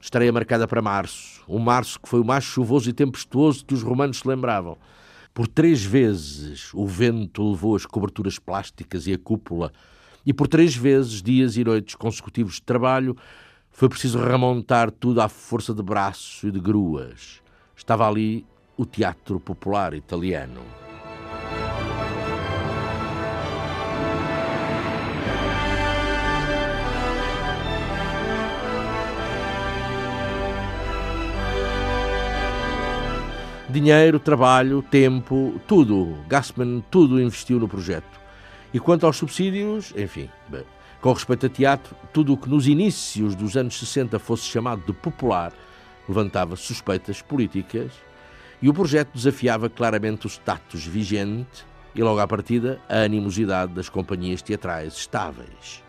Estreia 0.00 0.32
marcada 0.32 0.68
para 0.68 0.80
março, 0.80 1.42
um 1.48 1.58
março 1.58 2.00
que 2.00 2.08
foi 2.08 2.20
o 2.20 2.24
mais 2.24 2.44
chuvoso 2.44 2.88
e 2.88 2.92
tempestuoso 2.92 3.64
que 3.64 3.74
os 3.74 3.82
romanos 3.82 4.18
se 4.18 4.28
lembravam. 4.28 4.78
Por 5.34 5.48
três 5.48 5.84
vezes 5.84 6.72
o 6.72 6.86
vento 6.86 7.50
levou 7.50 7.74
as 7.74 7.84
coberturas 7.84 8.38
plásticas 8.38 9.08
e 9.08 9.12
a 9.12 9.18
cúpula, 9.18 9.72
e 10.24 10.32
por 10.32 10.46
três 10.46 10.76
vezes, 10.76 11.20
dias 11.20 11.56
e 11.56 11.64
noites 11.64 11.96
consecutivos 11.96 12.54
de 12.54 12.62
trabalho, 12.62 13.16
foi 13.72 13.88
preciso 13.88 14.20
remontar 14.20 14.92
tudo 14.92 15.20
à 15.20 15.28
força 15.28 15.74
de 15.74 15.82
braço 15.82 16.46
e 16.46 16.52
de 16.52 16.60
gruas. 16.60 17.42
Estava 17.76 18.08
ali 18.08 18.46
o 18.76 18.86
teatro 18.86 19.40
popular 19.40 19.92
italiano. 19.92 20.85
Dinheiro, 33.68 34.20
trabalho, 34.20 34.80
tempo, 34.80 35.60
tudo. 35.66 36.16
Gassman 36.28 36.84
tudo 36.88 37.20
investiu 37.20 37.58
no 37.58 37.66
projeto. 37.66 38.20
E 38.72 38.78
quanto 38.78 39.06
aos 39.06 39.16
subsídios, 39.16 39.92
enfim, 39.96 40.30
bem, 40.48 40.62
com 41.00 41.12
respeito 41.12 41.46
a 41.46 41.48
teatro, 41.48 41.96
tudo 42.12 42.32
o 42.32 42.36
que 42.36 42.48
nos 42.48 42.68
inícios 42.68 43.34
dos 43.34 43.56
anos 43.56 43.76
60 43.78 44.20
fosse 44.20 44.44
chamado 44.44 44.82
de 44.86 44.92
popular 44.92 45.52
levantava 46.08 46.54
suspeitas 46.54 47.20
políticas 47.20 47.90
e 48.62 48.68
o 48.68 48.74
projeto 48.74 49.10
desafiava 49.12 49.68
claramente 49.68 50.26
o 50.26 50.30
status 50.30 50.86
vigente 50.86 51.66
e 51.92 52.02
logo 52.02 52.20
à 52.20 52.26
partida 52.26 52.80
a 52.88 53.00
animosidade 53.00 53.72
das 53.72 53.88
companhias 53.88 54.42
teatrais 54.42 54.94
estáveis. 54.94 55.82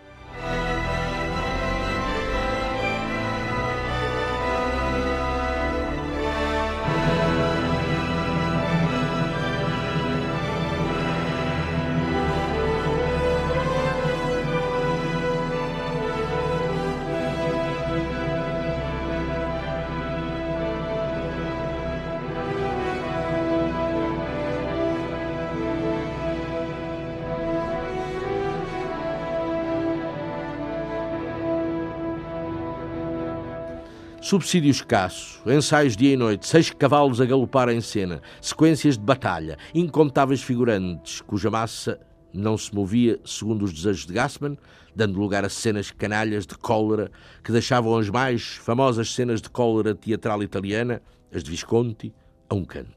Subsídio 34.27 34.69
escasso, 34.69 35.39
ensaios 35.49 35.95
dia 35.95 36.11
e 36.11 36.17
noite, 36.17 36.45
seis 36.45 36.69
cavalos 36.69 37.21
a 37.21 37.25
galopar 37.25 37.69
em 37.69 37.79
cena, 37.79 38.21
sequências 38.41 38.97
de 38.97 39.03
batalha, 39.05 39.57
incontáveis 39.73 40.43
figurantes, 40.43 41.21
cuja 41.21 41.49
massa 41.49 41.97
não 42.33 42.57
se 42.57 42.75
movia 42.75 43.21
segundo 43.23 43.63
os 43.63 43.71
desejos 43.71 44.05
de 44.05 44.11
Gassman, 44.11 44.57
dando 44.93 45.17
lugar 45.17 45.45
a 45.45 45.49
cenas 45.49 45.91
canalhas 45.91 46.45
de 46.45 46.57
cólera 46.57 47.09
que 47.41 47.53
deixavam 47.53 47.97
as 47.97 48.09
mais 48.09 48.57
famosas 48.57 49.13
cenas 49.13 49.41
de 49.41 49.49
cólera 49.49 49.95
teatral 49.95 50.43
italiana, 50.43 51.01
as 51.33 51.41
de 51.41 51.49
Visconti, 51.49 52.13
a 52.49 52.53
um 52.53 52.65
canto. 52.65 52.96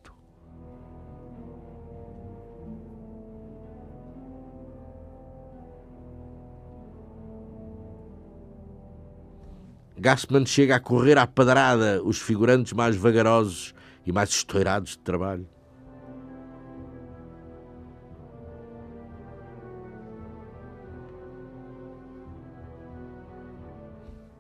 Gassman 10.01 10.47
chega 10.47 10.77
a 10.77 10.81
correr 10.81 11.19
à 11.19 11.27
padrada 11.27 12.03
os 12.03 12.19
figurantes 12.19 12.73
mais 12.73 12.97
vagarosos 12.97 13.75
e 14.07 14.11
mais 14.11 14.31
estourados 14.31 14.93
de 14.93 14.99
trabalho. 15.01 15.47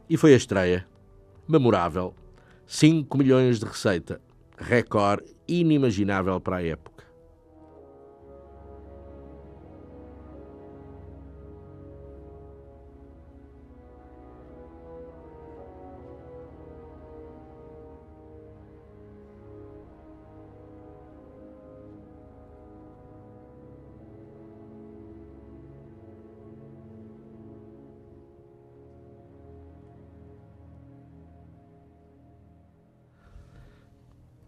E 0.08 0.16
foi 0.16 0.32
a 0.32 0.36
estreia. 0.38 0.88
Memorável. 1.46 2.14
5 2.66 3.18
milhões 3.18 3.60
de 3.60 3.66
receita. 3.66 4.18
Recorde 4.56 5.36
inimaginável 5.46 6.40
para 6.40 6.56
a 6.56 6.64
época. 6.64 6.89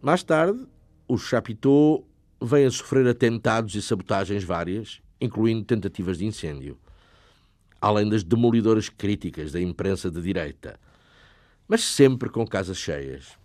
Mais 0.02 0.24
tarde, 0.24 0.66
o 1.06 1.16
Chapiteau 1.16 2.04
vem 2.40 2.66
a 2.66 2.70
sofrer 2.72 3.06
atentados 3.06 3.72
e 3.76 3.80
sabotagens 3.80 4.42
várias, 4.42 5.00
incluindo 5.20 5.64
tentativas 5.64 6.18
de 6.18 6.26
incêndio, 6.26 6.76
além 7.80 8.08
das 8.08 8.24
demolidoras 8.24 8.88
críticas 8.88 9.52
da 9.52 9.60
imprensa 9.60 10.10
de 10.10 10.20
direita, 10.20 10.76
mas 11.68 11.84
sempre 11.84 12.28
com 12.28 12.44
casas 12.44 12.78
cheias. 12.78 13.38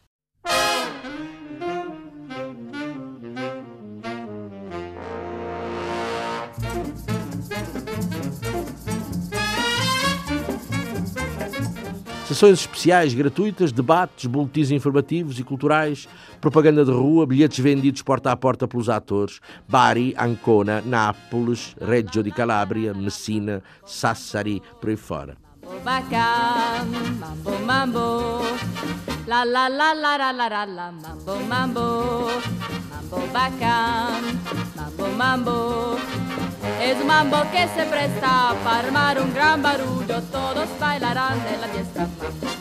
Sessões 12.37 12.59
especiais 12.59 13.15
gratuitas, 13.15 13.71
debates, 13.71 14.27
boletins 14.27 14.69
informativos 14.69 15.39
e 15.39 15.43
culturais, 15.43 16.07
propaganda 16.39 16.85
de 16.85 16.91
rua, 16.91 17.25
bilhetes 17.25 17.57
vendidos 17.57 18.03
porta 18.03 18.31
a 18.31 18.37
porta 18.37 18.67
pelos 18.67 18.89
atores, 18.89 19.39
Bari, 19.67 20.13
Ancona, 20.15 20.79
Nápoles, 20.85 21.75
Reggio 21.81 22.21
di 22.21 22.31
Calabria, 22.31 22.93
Messina, 22.93 23.63
Sassari, 23.83 24.61
por 24.79 24.91
aí 24.91 24.95
fora. 24.95 25.35
Mambo, 27.19 27.57
mambo, 27.65 28.41
la 29.25 29.43
la 29.43 29.67
la 29.67 29.93
la 29.95 30.15
la 30.15 30.31
la 30.31 30.91
mambo, 30.91 31.39
mambo, 31.47 32.27
mambo 32.93 33.17
mambo, 34.75 35.07
mambo. 35.17 36.36
Es 36.81 36.97
un 36.99 37.07
mambo 37.07 37.37
que 37.51 37.67
se 37.75 37.85
presta 37.85 38.55
para 38.63 38.79
armar 38.79 39.19
un 39.21 39.33
gran 39.33 39.61
barullo, 39.61 40.21
todos 40.31 40.67
bailarán 40.79 41.43
de 41.43 41.57
la 41.57 41.67
fiesta. 41.67 42.07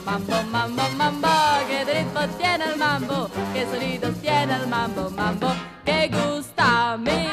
Mambo, 0.04 0.42
mambo, 0.50 0.82
mambo, 0.96 1.28
que 1.68 1.84
ritmo 1.84 2.20
tiene 2.38 2.64
el 2.64 2.76
mambo, 2.76 3.28
que 3.52 3.66
sonido 3.66 4.10
tiene 4.20 4.54
el 4.54 4.66
mambo, 4.66 5.10
mambo, 5.10 5.48
que 5.84 6.08
gusta 6.08 6.92
a 6.92 6.96
mí. 6.96 7.28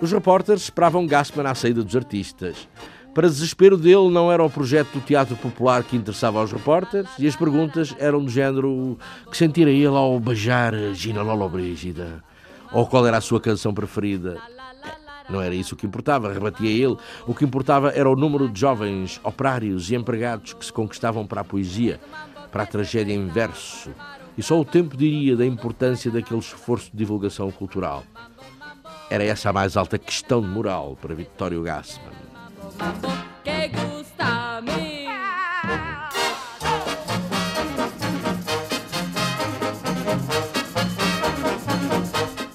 Os 0.00 0.12
repórteres 0.12 0.62
esperavam 0.62 1.06
Gassman 1.06 1.46
à 1.46 1.54
saída 1.56 1.82
dos 1.82 1.96
artistas. 1.96 2.68
Para 3.18 3.28
desespero 3.28 3.76
dele, 3.76 4.08
não 4.10 4.30
era 4.30 4.44
o 4.44 4.48
projeto 4.48 4.92
do 4.92 5.00
teatro 5.00 5.34
popular 5.34 5.82
que 5.82 5.96
interessava 5.96 6.38
aos 6.38 6.52
repórteres 6.52 7.10
e 7.18 7.26
as 7.26 7.34
perguntas 7.34 7.92
eram 7.98 8.22
do 8.22 8.30
género 8.30 8.96
que 9.28 9.36
sentira 9.36 9.72
ele 9.72 9.88
ao 9.88 10.20
beijar 10.20 10.72
Gina 10.94 11.20
Lolo 11.20 11.48
Brígida 11.48 12.22
ou 12.70 12.86
qual 12.86 13.04
era 13.04 13.16
a 13.16 13.20
sua 13.20 13.40
canção 13.40 13.74
preferida. 13.74 14.36
Não 15.28 15.42
era 15.42 15.52
isso 15.52 15.74
o 15.74 15.76
que 15.76 15.84
importava, 15.84 16.32
rebatia 16.32 16.70
ele. 16.70 16.96
O 17.26 17.34
que 17.34 17.44
importava 17.44 17.90
era 17.90 18.08
o 18.08 18.14
número 18.14 18.48
de 18.48 18.60
jovens 18.60 19.20
operários 19.24 19.90
e 19.90 19.96
empregados 19.96 20.52
que 20.52 20.64
se 20.64 20.72
conquistavam 20.72 21.26
para 21.26 21.40
a 21.40 21.44
poesia, 21.44 21.98
para 22.52 22.62
a 22.62 22.66
tragédia 22.66 23.14
em 23.14 23.26
verso. 23.26 23.90
E 24.36 24.44
só 24.44 24.60
o 24.60 24.64
tempo 24.64 24.96
diria 24.96 25.34
da 25.34 25.44
importância 25.44 26.08
daquele 26.08 26.38
esforço 26.38 26.88
de 26.92 26.98
divulgação 26.98 27.50
cultural. 27.50 28.04
Era 29.10 29.24
essa 29.24 29.50
a 29.50 29.52
mais 29.52 29.76
alta 29.76 29.98
questão 29.98 30.40
de 30.40 30.46
moral 30.46 30.96
para 31.02 31.16
Victório 31.16 31.60
Gassman 31.64 32.17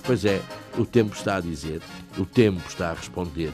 Pois 0.05 0.25
é, 0.25 0.41
o 0.77 0.85
tempo 0.85 1.15
está 1.15 1.37
a 1.37 1.41
dizer, 1.41 1.81
o 2.17 2.25
tempo 2.25 2.61
está 2.67 2.91
a 2.91 2.93
responder, 2.93 3.51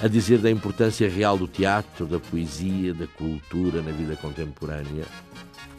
a 0.00 0.06
dizer 0.06 0.38
da 0.38 0.50
importância 0.50 1.08
real 1.08 1.36
do 1.36 1.48
teatro, 1.48 2.06
da 2.06 2.20
poesia, 2.20 2.94
da 2.94 3.06
cultura 3.06 3.82
na 3.82 3.90
vida 3.90 4.14
contemporânea. 4.14 5.04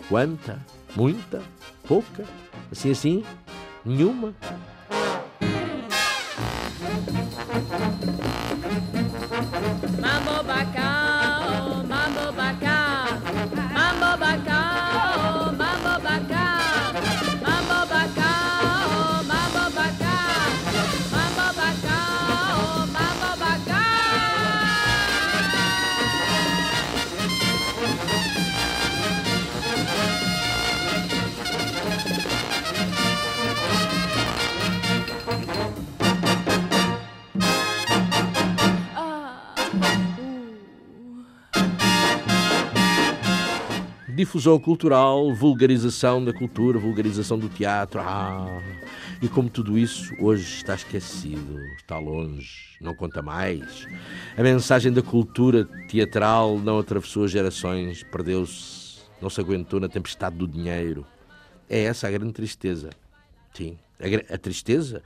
Quanta? 0.10 0.60
Muita? 0.96 1.42
Pouca? 1.88 2.26
Assim 2.72 2.92
assim? 2.92 3.24
Nenhuma? 3.86 4.34
Difusão 44.22 44.60
cultural, 44.60 45.34
vulgarização 45.34 46.24
da 46.24 46.32
cultura, 46.32 46.78
vulgarização 46.78 47.40
do 47.40 47.50
teatro. 47.50 48.00
Ah, 48.00 48.62
e 49.20 49.28
como 49.28 49.50
tudo 49.50 49.80
isso 49.80 50.14
hoje 50.20 50.58
está 50.58 50.76
esquecido, 50.76 51.60
está 51.76 51.98
longe, 51.98 52.78
não 52.80 52.94
conta 52.94 53.24
mais. 53.24 53.88
A 54.38 54.44
mensagem 54.44 54.94
da 54.94 55.02
cultura 55.02 55.66
teatral 55.90 56.60
não 56.60 56.78
atravessou 56.78 57.24
as 57.24 57.32
gerações, 57.32 58.04
perdeu-se, 58.04 59.02
não 59.20 59.28
se 59.28 59.42
aguentou 59.42 59.80
na 59.80 59.90
tempestade 59.90 60.36
do 60.36 60.48
dinheiro. 60.48 61.04
É 61.68 61.86
essa 61.86 62.08
a 62.08 62.12
grande 62.12 62.34
tristeza. 62.34 62.92
Sim, 63.56 63.76
a, 64.00 64.36
a 64.36 64.38
tristeza, 64.38 65.02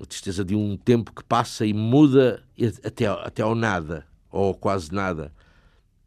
a 0.00 0.06
tristeza 0.06 0.44
de 0.44 0.54
um 0.54 0.76
tempo 0.76 1.12
que 1.12 1.24
passa 1.24 1.66
e 1.66 1.74
muda 1.74 2.40
até, 2.84 3.04
até 3.04 3.42
ao 3.42 3.56
nada, 3.56 4.06
ou 4.30 4.54
quase 4.54 4.94
nada 4.94 5.32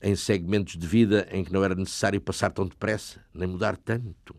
em 0.06 0.16
segmentos 0.16 0.78
de 0.78 0.86
vida 0.86 1.28
em 1.32 1.44
que 1.44 1.52
não 1.52 1.64
era 1.64 1.74
necessário 1.74 2.22
passar 2.22 2.52
tão 2.52 2.68
depressa, 2.68 3.20
nem 3.34 3.50
mudar 3.50 3.76
tanto. 3.76 4.36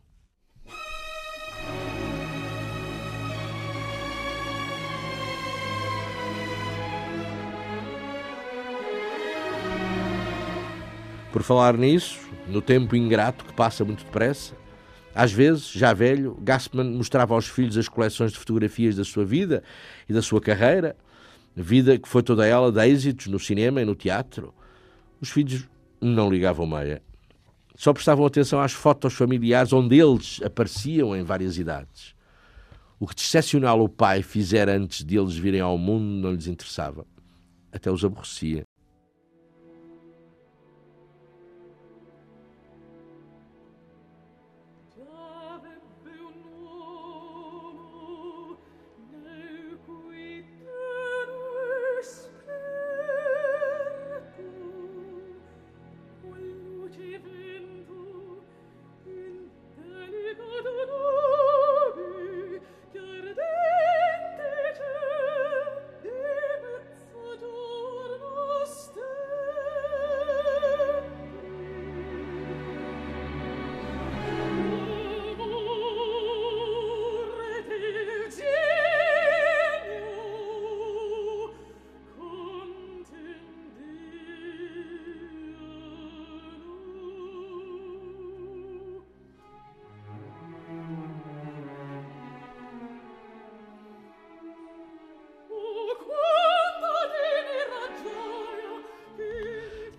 Por 11.32 11.42
falar 11.42 11.76
nisso, 11.76 12.20
no 12.46 12.62
tempo 12.62 12.94
ingrato 12.94 13.44
que 13.44 13.52
passa 13.52 13.84
muito 13.84 14.04
depressa, 14.04 14.54
às 15.12 15.32
vezes, 15.32 15.68
já 15.72 15.92
velho, 15.92 16.38
Gassman 16.42 16.92
mostrava 16.92 17.34
aos 17.34 17.48
filhos 17.48 17.76
as 17.76 17.88
coleções 17.88 18.30
de 18.30 18.38
fotografias 18.38 18.94
da 18.94 19.04
sua 19.04 19.24
vida 19.24 19.64
e 20.08 20.12
da 20.12 20.22
sua 20.22 20.40
carreira, 20.40 20.96
vida 21.56 21.98
que 21.98 22.08
foi 22.08 22.22
toda 22.22 22.46
ela 22.46 22.70
de 22.70 22.86
êxitos 22.86 23.26
no 23.26 23.40
cinema 23.40 23.82
e 23.82 23.84
no 23.84 23.96
teatro, 23.96 24.54
os 25.20 25.30
filhos 25.30 25.68
não 26.00 26.30
ligavam 26.30 26.66
meia. 26.66 27.02
Só 27.74 27.92
prestavam 27.92 28.24
atenção 28.24 28.60
às 28.60 28.72
fotos 28.72 29.14
familiares 29.14 29.72
onde 29.72 29.98
eles 29.98 30.40
apareciam 30.42 31.14
em 31.14 31.22
várias 31.22 31.58
idades. 31.58 32.14
O 32.98 33.06
que 33.06 33.14
de 33.14 33.22
excepcional 33.22 33.82
o 33.82 33.88
pai 33.88 34.22
fizera 34.22 34.74
antes 34.74 35.04
de 35.04 35.18
eles 35.18 35.36
virem 35.36 35.60
ao 35.60 35.76
mundo 35.76 36.22
não 36.22 36.32
lhes 36.32 36.46
interessava. 36.46 37.06
Até 37.70 37.90
os 37.90 38.02
aborrecia. 38.04 38.64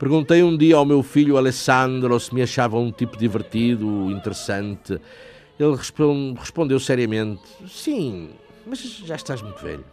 Perguntei 0.07 0.41
um 0.41 0.55
dia 0.55 0.77
ao 0.77 0.85
meu 0.85 1.03
filho 1.03 1.35
Alessandro 1.35 2.17
se 2.17 2.33
me 2.33 2.41
achava 2.41 2.79
um 2.79 2.93
tipo 2.93 3.17
divertido, 3.17 4.09
interessante. 4.09 5.01
Ele 5.59 5.75
respondeu 6.39 6.79
seriamente: 6.79 7.41
Sim, 7.67 8.29
mas 8.65 8.79
já 8.79 9.15
estás 9.15 9.41
muito 9.41 9.61
velho. 9.61 9.83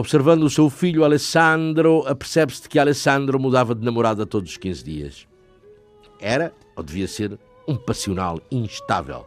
Observando 0.00 0.44
o 0.44 0.48
seu 0.48 0.70
filho 0.70 1.04
Alessandro, 1.04 2.02
apercebe-se 2.06 2.66
que 2.66 2.78
Alessandro 2.78 3.38
mudava 3.38 3.74
de 3.74 3.84
namorada 3.84 4.24
todos 4.24 4.52
os 4.52 4.56
15 4.56 4.82
dias. 4.82 5.28
Era, 6.18 6.54
ou 6.74 6.82
devia 6.82 7.06
ser, 7.06 7.38
um 7.68 7.76
passional 7.76 8.40
instável. 8.50 9.26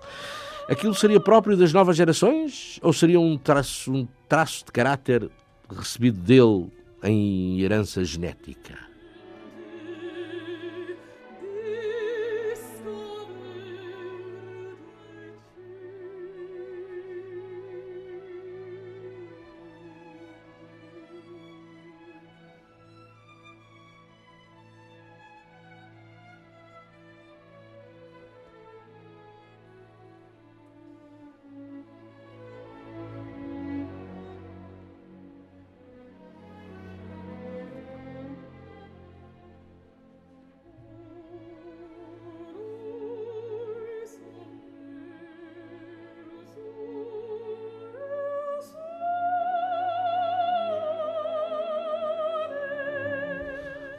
Aquilo 0.68 0.96
seria 0.96 1.20
próprio 1.20 1.56
das 1.56 1.72
novas 1.72 1.96
gerações 1.96 2.80
ou 2.82 2.92
seria 2.92 3.20
um 3.20 3.38
traço, 3.38 3.94
um 3.94 4.08
traço 4.28 4.66
de 4.66 4.72
caráter 4.72 5.30
recebido 5.70 6.18
dele 6.18 6.72
em 7.04 7.62
herança 7.62 8.04
genética? 8.04 8.93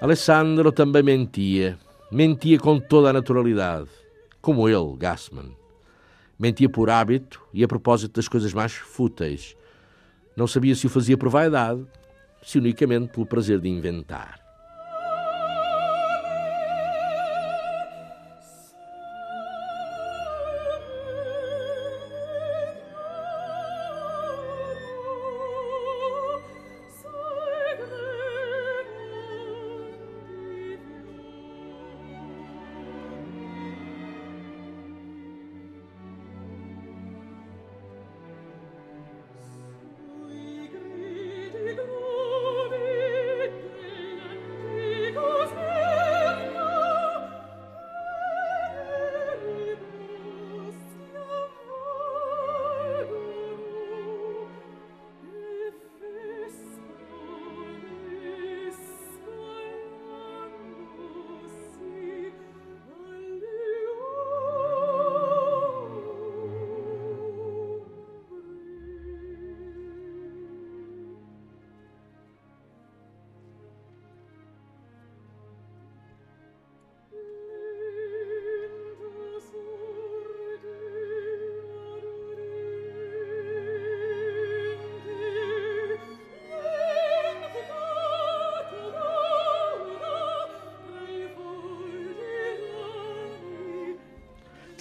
Alessandro 0.05 0.71
também 0.71 1.03
mentia. 1.03 1.79
Mentia 2.13 2.59
com 2.59 2.79
toda 2.79 3.09
a 3.09 3.13
naturalidade. 3.15 3.89
Como 4.43 4.69
ele, 4.69 4.99
Gassman. 4.99 5.57
Mentia 6.39 6.69
por 6.69 6.91
hábito 6.91 7.41
e 7.55 7.65
a 7.65 7.67
propósito 7.67 8.17
das 8.17 8.29
coisas 8.29 8.53
mais 8.53 8.75
fúteis. 8.75 9.57
Não 10.37 10.47
sabia 10.47 10.75
se 10.75 10.87
o 10.87 10.91
fazia 10.91 11.17
por 11.17 11.31
vaidade, 11.31 11.87
se 12.43 12.59
unicamente 12.59 13.15
pelo 13.15 13.25
prazer 13.25 13.59
de 13.59 13.71
inventar. 13.71 14.44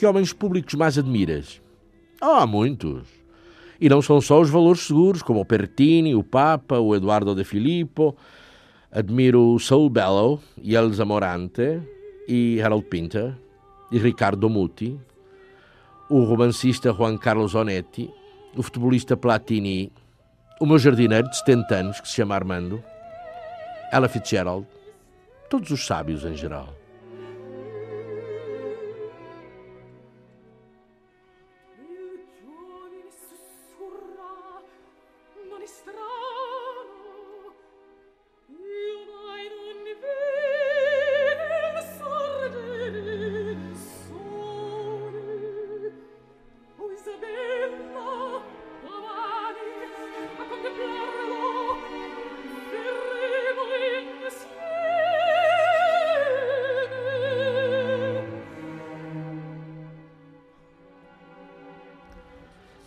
Que 0.04 0.08
homens 0.08 0.34
públicos 0.34 0.74
mais 0.74 0.97
admiras? 0.97 1.62
Oh, 2.22 2.26
há 2.26 2.45
muitos. 2.45 3.08
E 3.80 3.88
não 3.88 4.01
são 4.01 4.20
só 4.20 4.41
os 4.41 4.49
valores 4.49 4.82
seguros, 4.82 5.24
como 5.24 5.39
o 5.39 5.45
Pertini, 5.45 6.14
o 6.14 6.22
Papa, 6.22 6.78
o 6.78 6.93
Eduardo 6.93 7.34
de 7.34 7.45
Filippo. 7.45 8.14
Admiro 8.91 9.58
Saul 9.60 9.89
Bellow 9.89 10.41
e 10.62 10.76
Elsa 10.76 11.06
Morante 11.06 11.82
e 12.28 12.62
Harold 12.62 12.86
Pinter 12.88 13.34
e 13.93 13.97
Ricardo 13.97 14.49
Muti, 14.49 14.99
o 16.10 16.26
romancista 16.26 16.91
Juan 16.91 17.18
Carlos 17.18 17.56
Onetti, 17.56 18.12
o 18.58 18.62
futebolista 18.62 19.16
Platini, 19.16 19.89
o 20.60 20.66
meu 20.66 20.80
jardineiro 20.80 21.30
de 21.30 21.38
70 21.38 21.76
anos, 21.76 22.01
que 22.01 22.10
se 22.10 22.16
chama 22.16 22.36
Armando, 22.36 22.84
Ella 23.89 24.10
Fitzgerald, 24.10 24.68
todos 25.49 25.72
os 25.72 25.86
sábios 25.86 26.26
em 26.26 26.36
geral. 26.36 26.83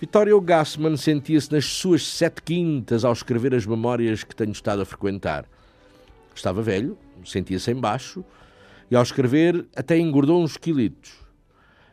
Vittorio 0.06 0.40
Gassman 0.40 0.96
sentia-se 0.96 1.50
nas 1.50 1.64
suas 1.64 2.06
sete 2.06 2.40
quintas 2.40 3.04
ao 3.04 3.12
escrever 3.12 3.52
as 3.52 3.66
memórias 3.66 4.22
que 4.22 4.36
tenho 4.36 4.52
estado 4.52 4.80
a 4.80 4.84
frequentar. 4.84 5.44
Estava 6.32 6.62
velho, 6.62 6.96
sentia-se 7.24 7.72
em 7.72 7.74
baixo, 7.74 8.24
e 8.88 8.94
ao 8.94 9.02
escrever 9.02 9.66
até 9.74 9.98
engordou 9.98 10.40
uns 10.40 10.56
quilitos. 10.56 11.12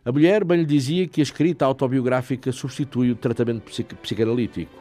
A 0.06 0.12
mulher 0.12 0.44
bem 0.44 0.60
lhe 0.60 0.66
dizia 0.66 1.08
que 1.08 1.22
a 1.22 1.24
escrita 1.24 1.66
autobiográfica 1.66 2.52
substitui 2.52 3.10
o 3.10 3.16
tratamento 3.16 3.64
psicanalítico. 4.00 4.72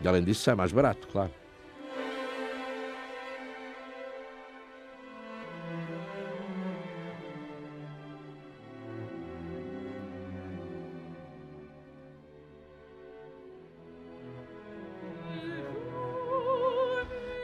E 0.00 0.08
além 0.08 0.24
disso, 0.24 0.50
é 0.50 0.54
mais 0.56 0.72
barato, 0.72 1.06
claro. 1.06 1.30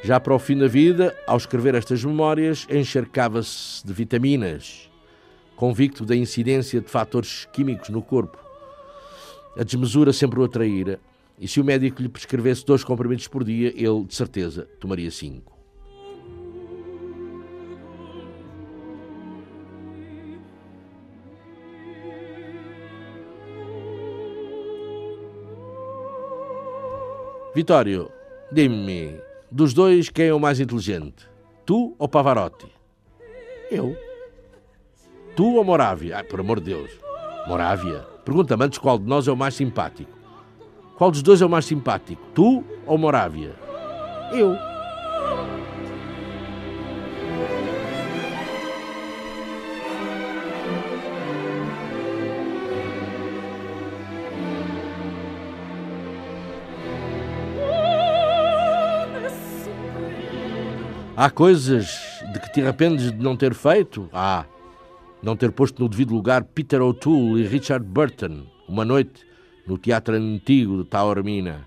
Já 0.02 0.20
para 0.20 0.34
o 0.34 0.38
fim 0.38 0.56
da 0.56 0.68
vida, 0.68 1.16
ao 1.26 1.36
escrever 1.36 1.74
estas 1.74 2.04
memórias, 2.04 2.66
encharcava-se 2.70 3.84
de 3.84 3.92
vitaminas, 3.92 4.88
convicto 5.56 6.04
da 6.04 6.14
incidência 6.14 6.80
de 6.80 6.88
fatores 6.88 7.46
químicos 7.52 7.88
no 7.88 8.00
corpo. 8.00 8.38
A 9.56 9.64
desmesura 9.64 10.12
sempre 10.12 10.38
o 10.38 10.44
atraíra, 10.44 11.00
e 11.38 11.48
se 11.48 11.60
o 11.60 11.64
médico 11.64 12.00
lhe 12.00 12.08
prescrevesse 12.08 12.64
dois 12.64 12.84
comprimidos 12.84 13.26
por 13.26 13.42
dia, 13.42 13.72
ele, 13.76 14.04
de 14.04 14.14
certeza, 14.14 14.68
tomaria 14.78 15.10
cinco. 15.10 15.58
Vitório, 27.54 28.08
dime-me, 28.52 29.20
dos 29.50 29.72
dois, 29.72 30.08
quem 30.08 30.26
é 30.26 30.34
o 30.34 30.40
mais 30.40 30.60
inteligente? 30.60 31.28
Tu 31.64 31.94
ou 31.98 32.08
Pavarotti? 32.08 32.66
Eu. 33.70 33.96
Tu 35.36 35.54
ou 35.54 35.64
Morávia? 35.64 36.16
Ai, 36.18 36.24
por 36.24 36.40
amor 36.40 36.60
de 36.60 36.66
Deus. 36.66 36.90
Morávia. 37.46 38.00
Pergunta-me 38.24 38.64
antes 38.64 38.78
qual 38.78 38.98
de 38.98 39.06
nós 39.06 39.26
é 39.28 39.32
o 39.32 39.36
mais 39.36 39.54
simpático. 39.54 40.10
Qual 40.96 41.10
dos 41.10 41.22
dois 41.22 41.40
é 41.40 41.46
o 41.46 41.48
mais 41.48 41.64
simpático? 41.64 42.20
Tu 42.34 42.64
ou 42.86 42.98
Morávia? 42.98 43.54
Eu. 44.32 44.54
Há 61.20 61.30
coisas 61.30 62.22
de 62.32 62.38
que 62.38 62.52
te 62.52 62.62
arrependes 62.62 63.10
de 63.10 63.18
não 63.18 63.36
ter 63.36 63.52
feito? 63.52 64.08
Há. 64.12 64.42
Ah, 64.42 64.46
não 65.20 65.34
ter 65.34 65.50
posto 65.50 65.82
no 65.82 65.88
devido 65.88 66.14
lugar 66.14 66.44
Peter 66.44 66.80
O'Toole 66.80 67.42
e 67.42 67.44
Richard 67.44 67.84
Burton, 67.84 68.46
uma 68.68 68.84
noite, 68.84 69.26
no 69.66 69.76
Teatro 69.76 70.14
Antigo 70.14 70.84
de 70.84 70.88
Taormina. 70.88 71.66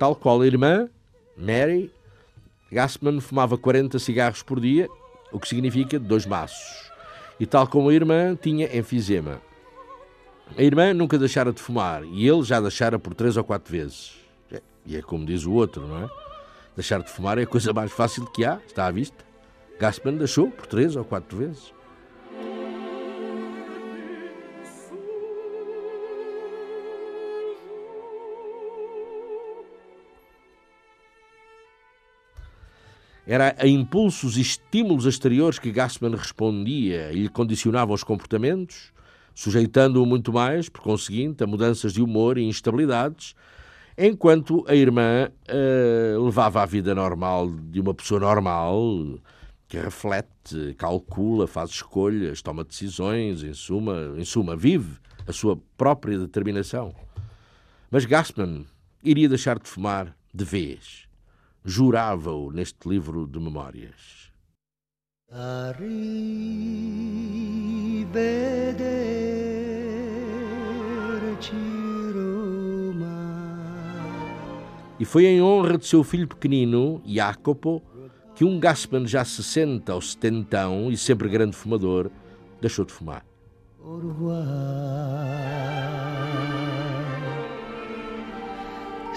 Tal 0.00 0.16
qual 0.16 0.40
a 0.40 0.46
irmã, 0.46 0.88
Mary, 1.36 1.92
Gassman 2.72 3.20
fumava 3.20 3.58
40 3.58 3.98
cigarros 3.98 4.42
por 4.42 4.58
dia, 4.58 4.88
o 5.30 5.38
que 5.38 5.46
significa 5.46 5.98
dois 5.98 6.24
maços. 6.24 6.90
E 7.38 7.44
tal 7.44 7.68
como 7.68 7.90
a 7.90 7.92
irmã, 7.92 8.34
tinha 8.34 8.74
enfisema. 8.74 9.42
A 10.56 10.62
irmã 10.62 10.94
nunca 10.94 11.18
deixara 11.18 11.52
de 11.52 11.60
fumar 11.60 12.02
e 12.02 12.26
ele 12.26 12.42
já 12.42 12.58
deixara 12.62 12.98
por 12.98 13.12
três 13.12 13.36
ou 13.36 13.44
quatro 13.44 13.70
vezes. 13.70 14.14
E 14.86 14.96
é 14.96 15.02
como 15.02 15.26
diz 15.26 15.44
o 15.44 15.52
outro, 15.52 15.86
não 15.86 16.04
é? 16.04 16.08
Deixar 16.74 17.02
de 17.02 17.10
fumar 17.10 17.36
é 17.36 17.42
a 17.42 17.46
coisa 17.46 17.70
mais 17.70 17.92
fácil 17.92 18.24
que 18.24 18.42
há, 18.42 18.58
está 18.66 18.86
à 18.86 18.90
vista. 18.90 19.22
Gassman 19.78 20.16
deixou 20.16 20.50
por 20.50 20.66
três 20.66 20.96
ou 20.96 21.04
quatro 21.04 21.36
vezes. 21.36 21.74
Era 33.30 33.54
a 33.60 33.64
impulsos 33.64 34.36
e 34.36 34.40
estímulos 34.40 35.06
exteriores 35.06 35.56
que 35.56 35.70
Gassman 35.70 36.16
respondia 36.16 37.12
e 37.12 37.22
lhe 37.22 37.28
condicionava 37.28 37.92
os 37.92 38.02
comportamentos, 38.02 38.92
sujeitando-o 39.32 40.04
muito 40.04 40.32
mais, 40.32 40.68
por 40.68 40.80
conseguinte, 40.80 41.44
a 41.44 41.46
mudanças 41.46 41.92
de 41.92 42.02
humor 42.02 42.38
e 42.38 42.42
instabilidades, 42.42 43.36
enquanto 43.96 44.64
a 44.66 44.74
irmã 44.74 45.30
uh, 45.48 46.24
levava 46.24 46.60
a 46.60 46.66
vida 46.66 46.92
normal 46.92 47.48
de 47.48 47.80
uma 47.80 47.94
pessoa 47.94 48.18
normal, 48.18 49.20
que 49.68 49.78
reflete, 49.78 50.74
calcula, 50.76 51.46
faz 51.46 51.70
escolhas, 51.70 52.42
toma 52.42 52.64
decisões, 52.64 53.44
em 53.44 53.54
suma, 53.54 54.12
em 54.18 54.24
suma, 54.24 54.56
vive 54.56 54.96
a 55.24 55.32
sua 55.32 55.56
própria 55.76 56.18
determinação. 56.18 56.92
Mas 57.92 58.04
Gassman 58.04 58.66
iria 59.04 59.28
deixar 59.28 59.56
de 59.56 59.68
fumar 59.68 60.16
de 60.34 60.44
vez 60.44 61.08
jurava-o 61.64 62.50
neste 62.50 62.88
livro 62.88 63.26
de 63.26 63.38
memórias. 63.38 64.30
E 74.98 75.04
foi 75.04 75.24
em 75.24 75.40
honra 75.40 75.78
de 75.78 75.86
seu 75.86 76.04
filho 76.04 76.28
pequenino, 76.28 77.00
Jacopo, 77.06 77.82
que 78.34 78.44
um 78.44 78.60
Gassman 78.60 79.06
já 79.06 79.24
60 79.24 79.94
ou 79.94 80.00
70 80.00 80.58
e 80.90 80.96
sempre 80.96 81.28
grande 81.28 81.56
fumador, 81.56 82.10
deixou 82.60 82.84
de 82.84 82.92
fumar. 82.92 83.24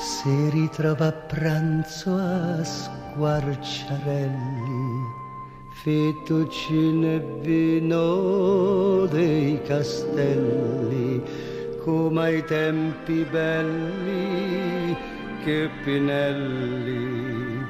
Si 0.03 0.49
ritrova 0.49 1.07
a 1.07 1.13
pranzo 1.13 2.17
a 2.17 2.61
squarciarelli, 2.61 5.05
fettuccine 5.81 7.15
e 7.15 7.25
vino 7.39 9.05
dei 9.05 9.61
castelli, 9.63 11.23
come 11.81 12.21
ai 12.21 12.43
tempi 12.43 13.25
belli 13.31 14.93
che 15.41 15.69
Pinelli 15.85 17.65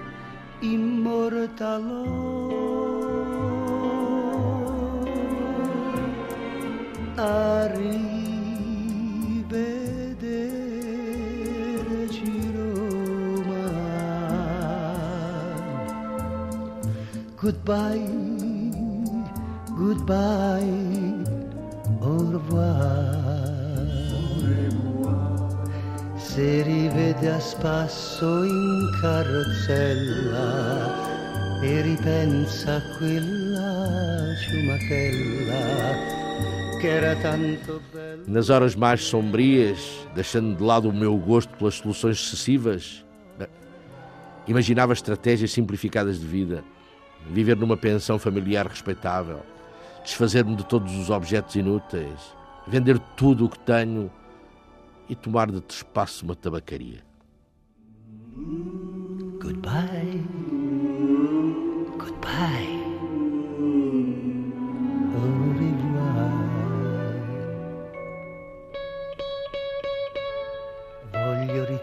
immortalò. 0.61 2.41
a 7.15 7.67
Goodbye, 17.43 17.99
goodbye, 19.75 20.63
au 21.99 22.17
revoir. 22.31 23.43
Se 26.17 26.63
rivede 26.63 27.27
a 27.27 27.39
spasso 27.41 28.45
in 28.45 28.91
carrozzella 29.01 30.51
e 31.63 31.81
ripensa 31.81 32.77
a 32.77 32.81
quella 32.97 34.33
ciumachella 34.39 35.63
Nas 38.25 38.49
horas 38.49 38.73
mais 38.73 39.03
sombrias, 39.03 40.07
deixando 40.15 40.55
de 40.55 40.63
lado 40.63 40.87
o 40.87 40.93
meu 40.93 41.17
gosto 41.17 41.53
pelas 41.57 41.75
soluções 41.75 42.17
excessivas, 42.17 43.03
imaginava 44.47 44.93
estratégias 44.93 45.51
simplificadas 45.51 46.21
de 46.21 46.25
vida, 46.25 46.63
viver 47.29 47.57
numa 47.57 47.77
pensão 47.77 48.19
familiar 48.19 48.67
respeitável, 48.67 49.41
desfazer-me 50.03 50.55
de 50.55 50.65
todos 50.65 50.95
os 50.97 51.09
objetos 51.09 51.55
inúteis, 51.55 52.19
vender 52.67 52.99
tudo 53.15 53.45
o 53.45 53.49
que 53.49 53.59
tenho 53.59 54.11
e 55.09 55.15
tomar 55.15 55.51
de 55.51 55.61
espaço 55.69 56.25
uma 56.25 56.35
tabacaria. 56.35 57.03
Goodbye. 59.41 60.23
Goodbye. 61.97 62.83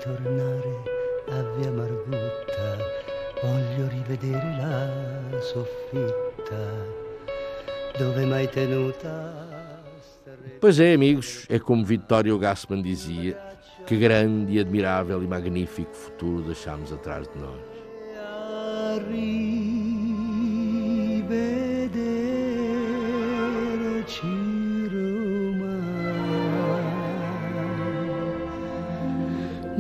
ritornare 0.00 0.74
a 1.28 1.42
via 1.56 1.70
Margutta, 1.72 2.49
rivedere 4.10 4.56
la 4.58 5.40
soffitta 5.40 6.58
dove 7.96 8.26
mai 8.26 8.48
tenuta. 8.48 9.48
Pois 10.60 10.80
é, 10.80 10.94
amigos, 10.94 11.46
é 11.48 11.58
como 11.58 11.84
Vittorio 11.84 12.38
Gassman 12.38 12.82
dizia: 12.82 13.38
que 13.86 13.96
grande 13.96 14.58
admirável 14.58 15.22
e 15.22 15.26
magnífico 15.26 15.94
futuro 15.94 16.42
deixámos 16.42 16.92
atrás 16.92 17.28
de 17.28 17.38
nós. 17.38 17.70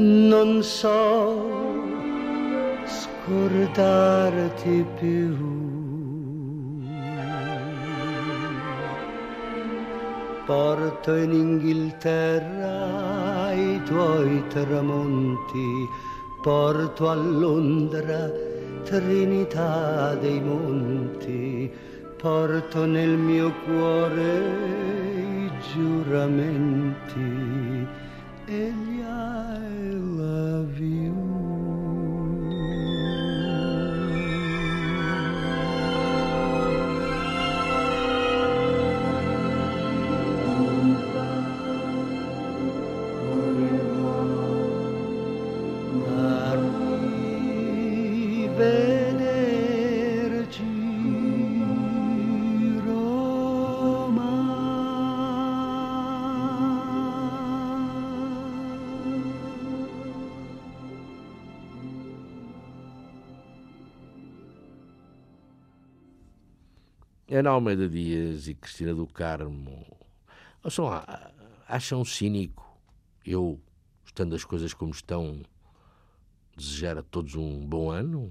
non 0.02 0.62
so 0.62 1.69
scordarti 3.30 4.84
più. 4.98 5.36
Porto 10.44 11.14
in 11.14 11.32
Inghilterra 11.32 12.72
i 13.52 13.80
tuoi 13.84 14.42
tramonti, 14.48 15.88
porto 16.42 17.08
a 17.08 17.14
Londra 17.14 18.28
Trinità 18.82 20.16
dei 20.16 20.40
monti, 20.40 21.70
porto 22.16 22.84
nel 22.84 23.10
mio 23.10 23.54
cuore 23.64 24.38
i 25.14 25.48
giuramenti 25.72 27.20
e 28.46 28.72
gli 28.72 28.99
Ana 67.40 67.50
Almeida 67.52 67.88
Dias 67.88 68.48
e 68.48 68.54
Cristina 68.54 68.94
do 68.94 69.06
Carmo 69.06 69.86
acham, 70.62 70.90
acham 71.66 72.04
cínico 72.04 72.78
eu, 73.24 73.58
estando 74.04 74.34
as 74.34 74.44
coisas 74.44 74.74
como 74.74 74.92
estão, 74.92 75.40
desejar 76.54 76.98
a 76.98 77.02
todos 77.02 77.36
um 77.36 77.66
bom 77.66 77.90
ano? 77.90 78.30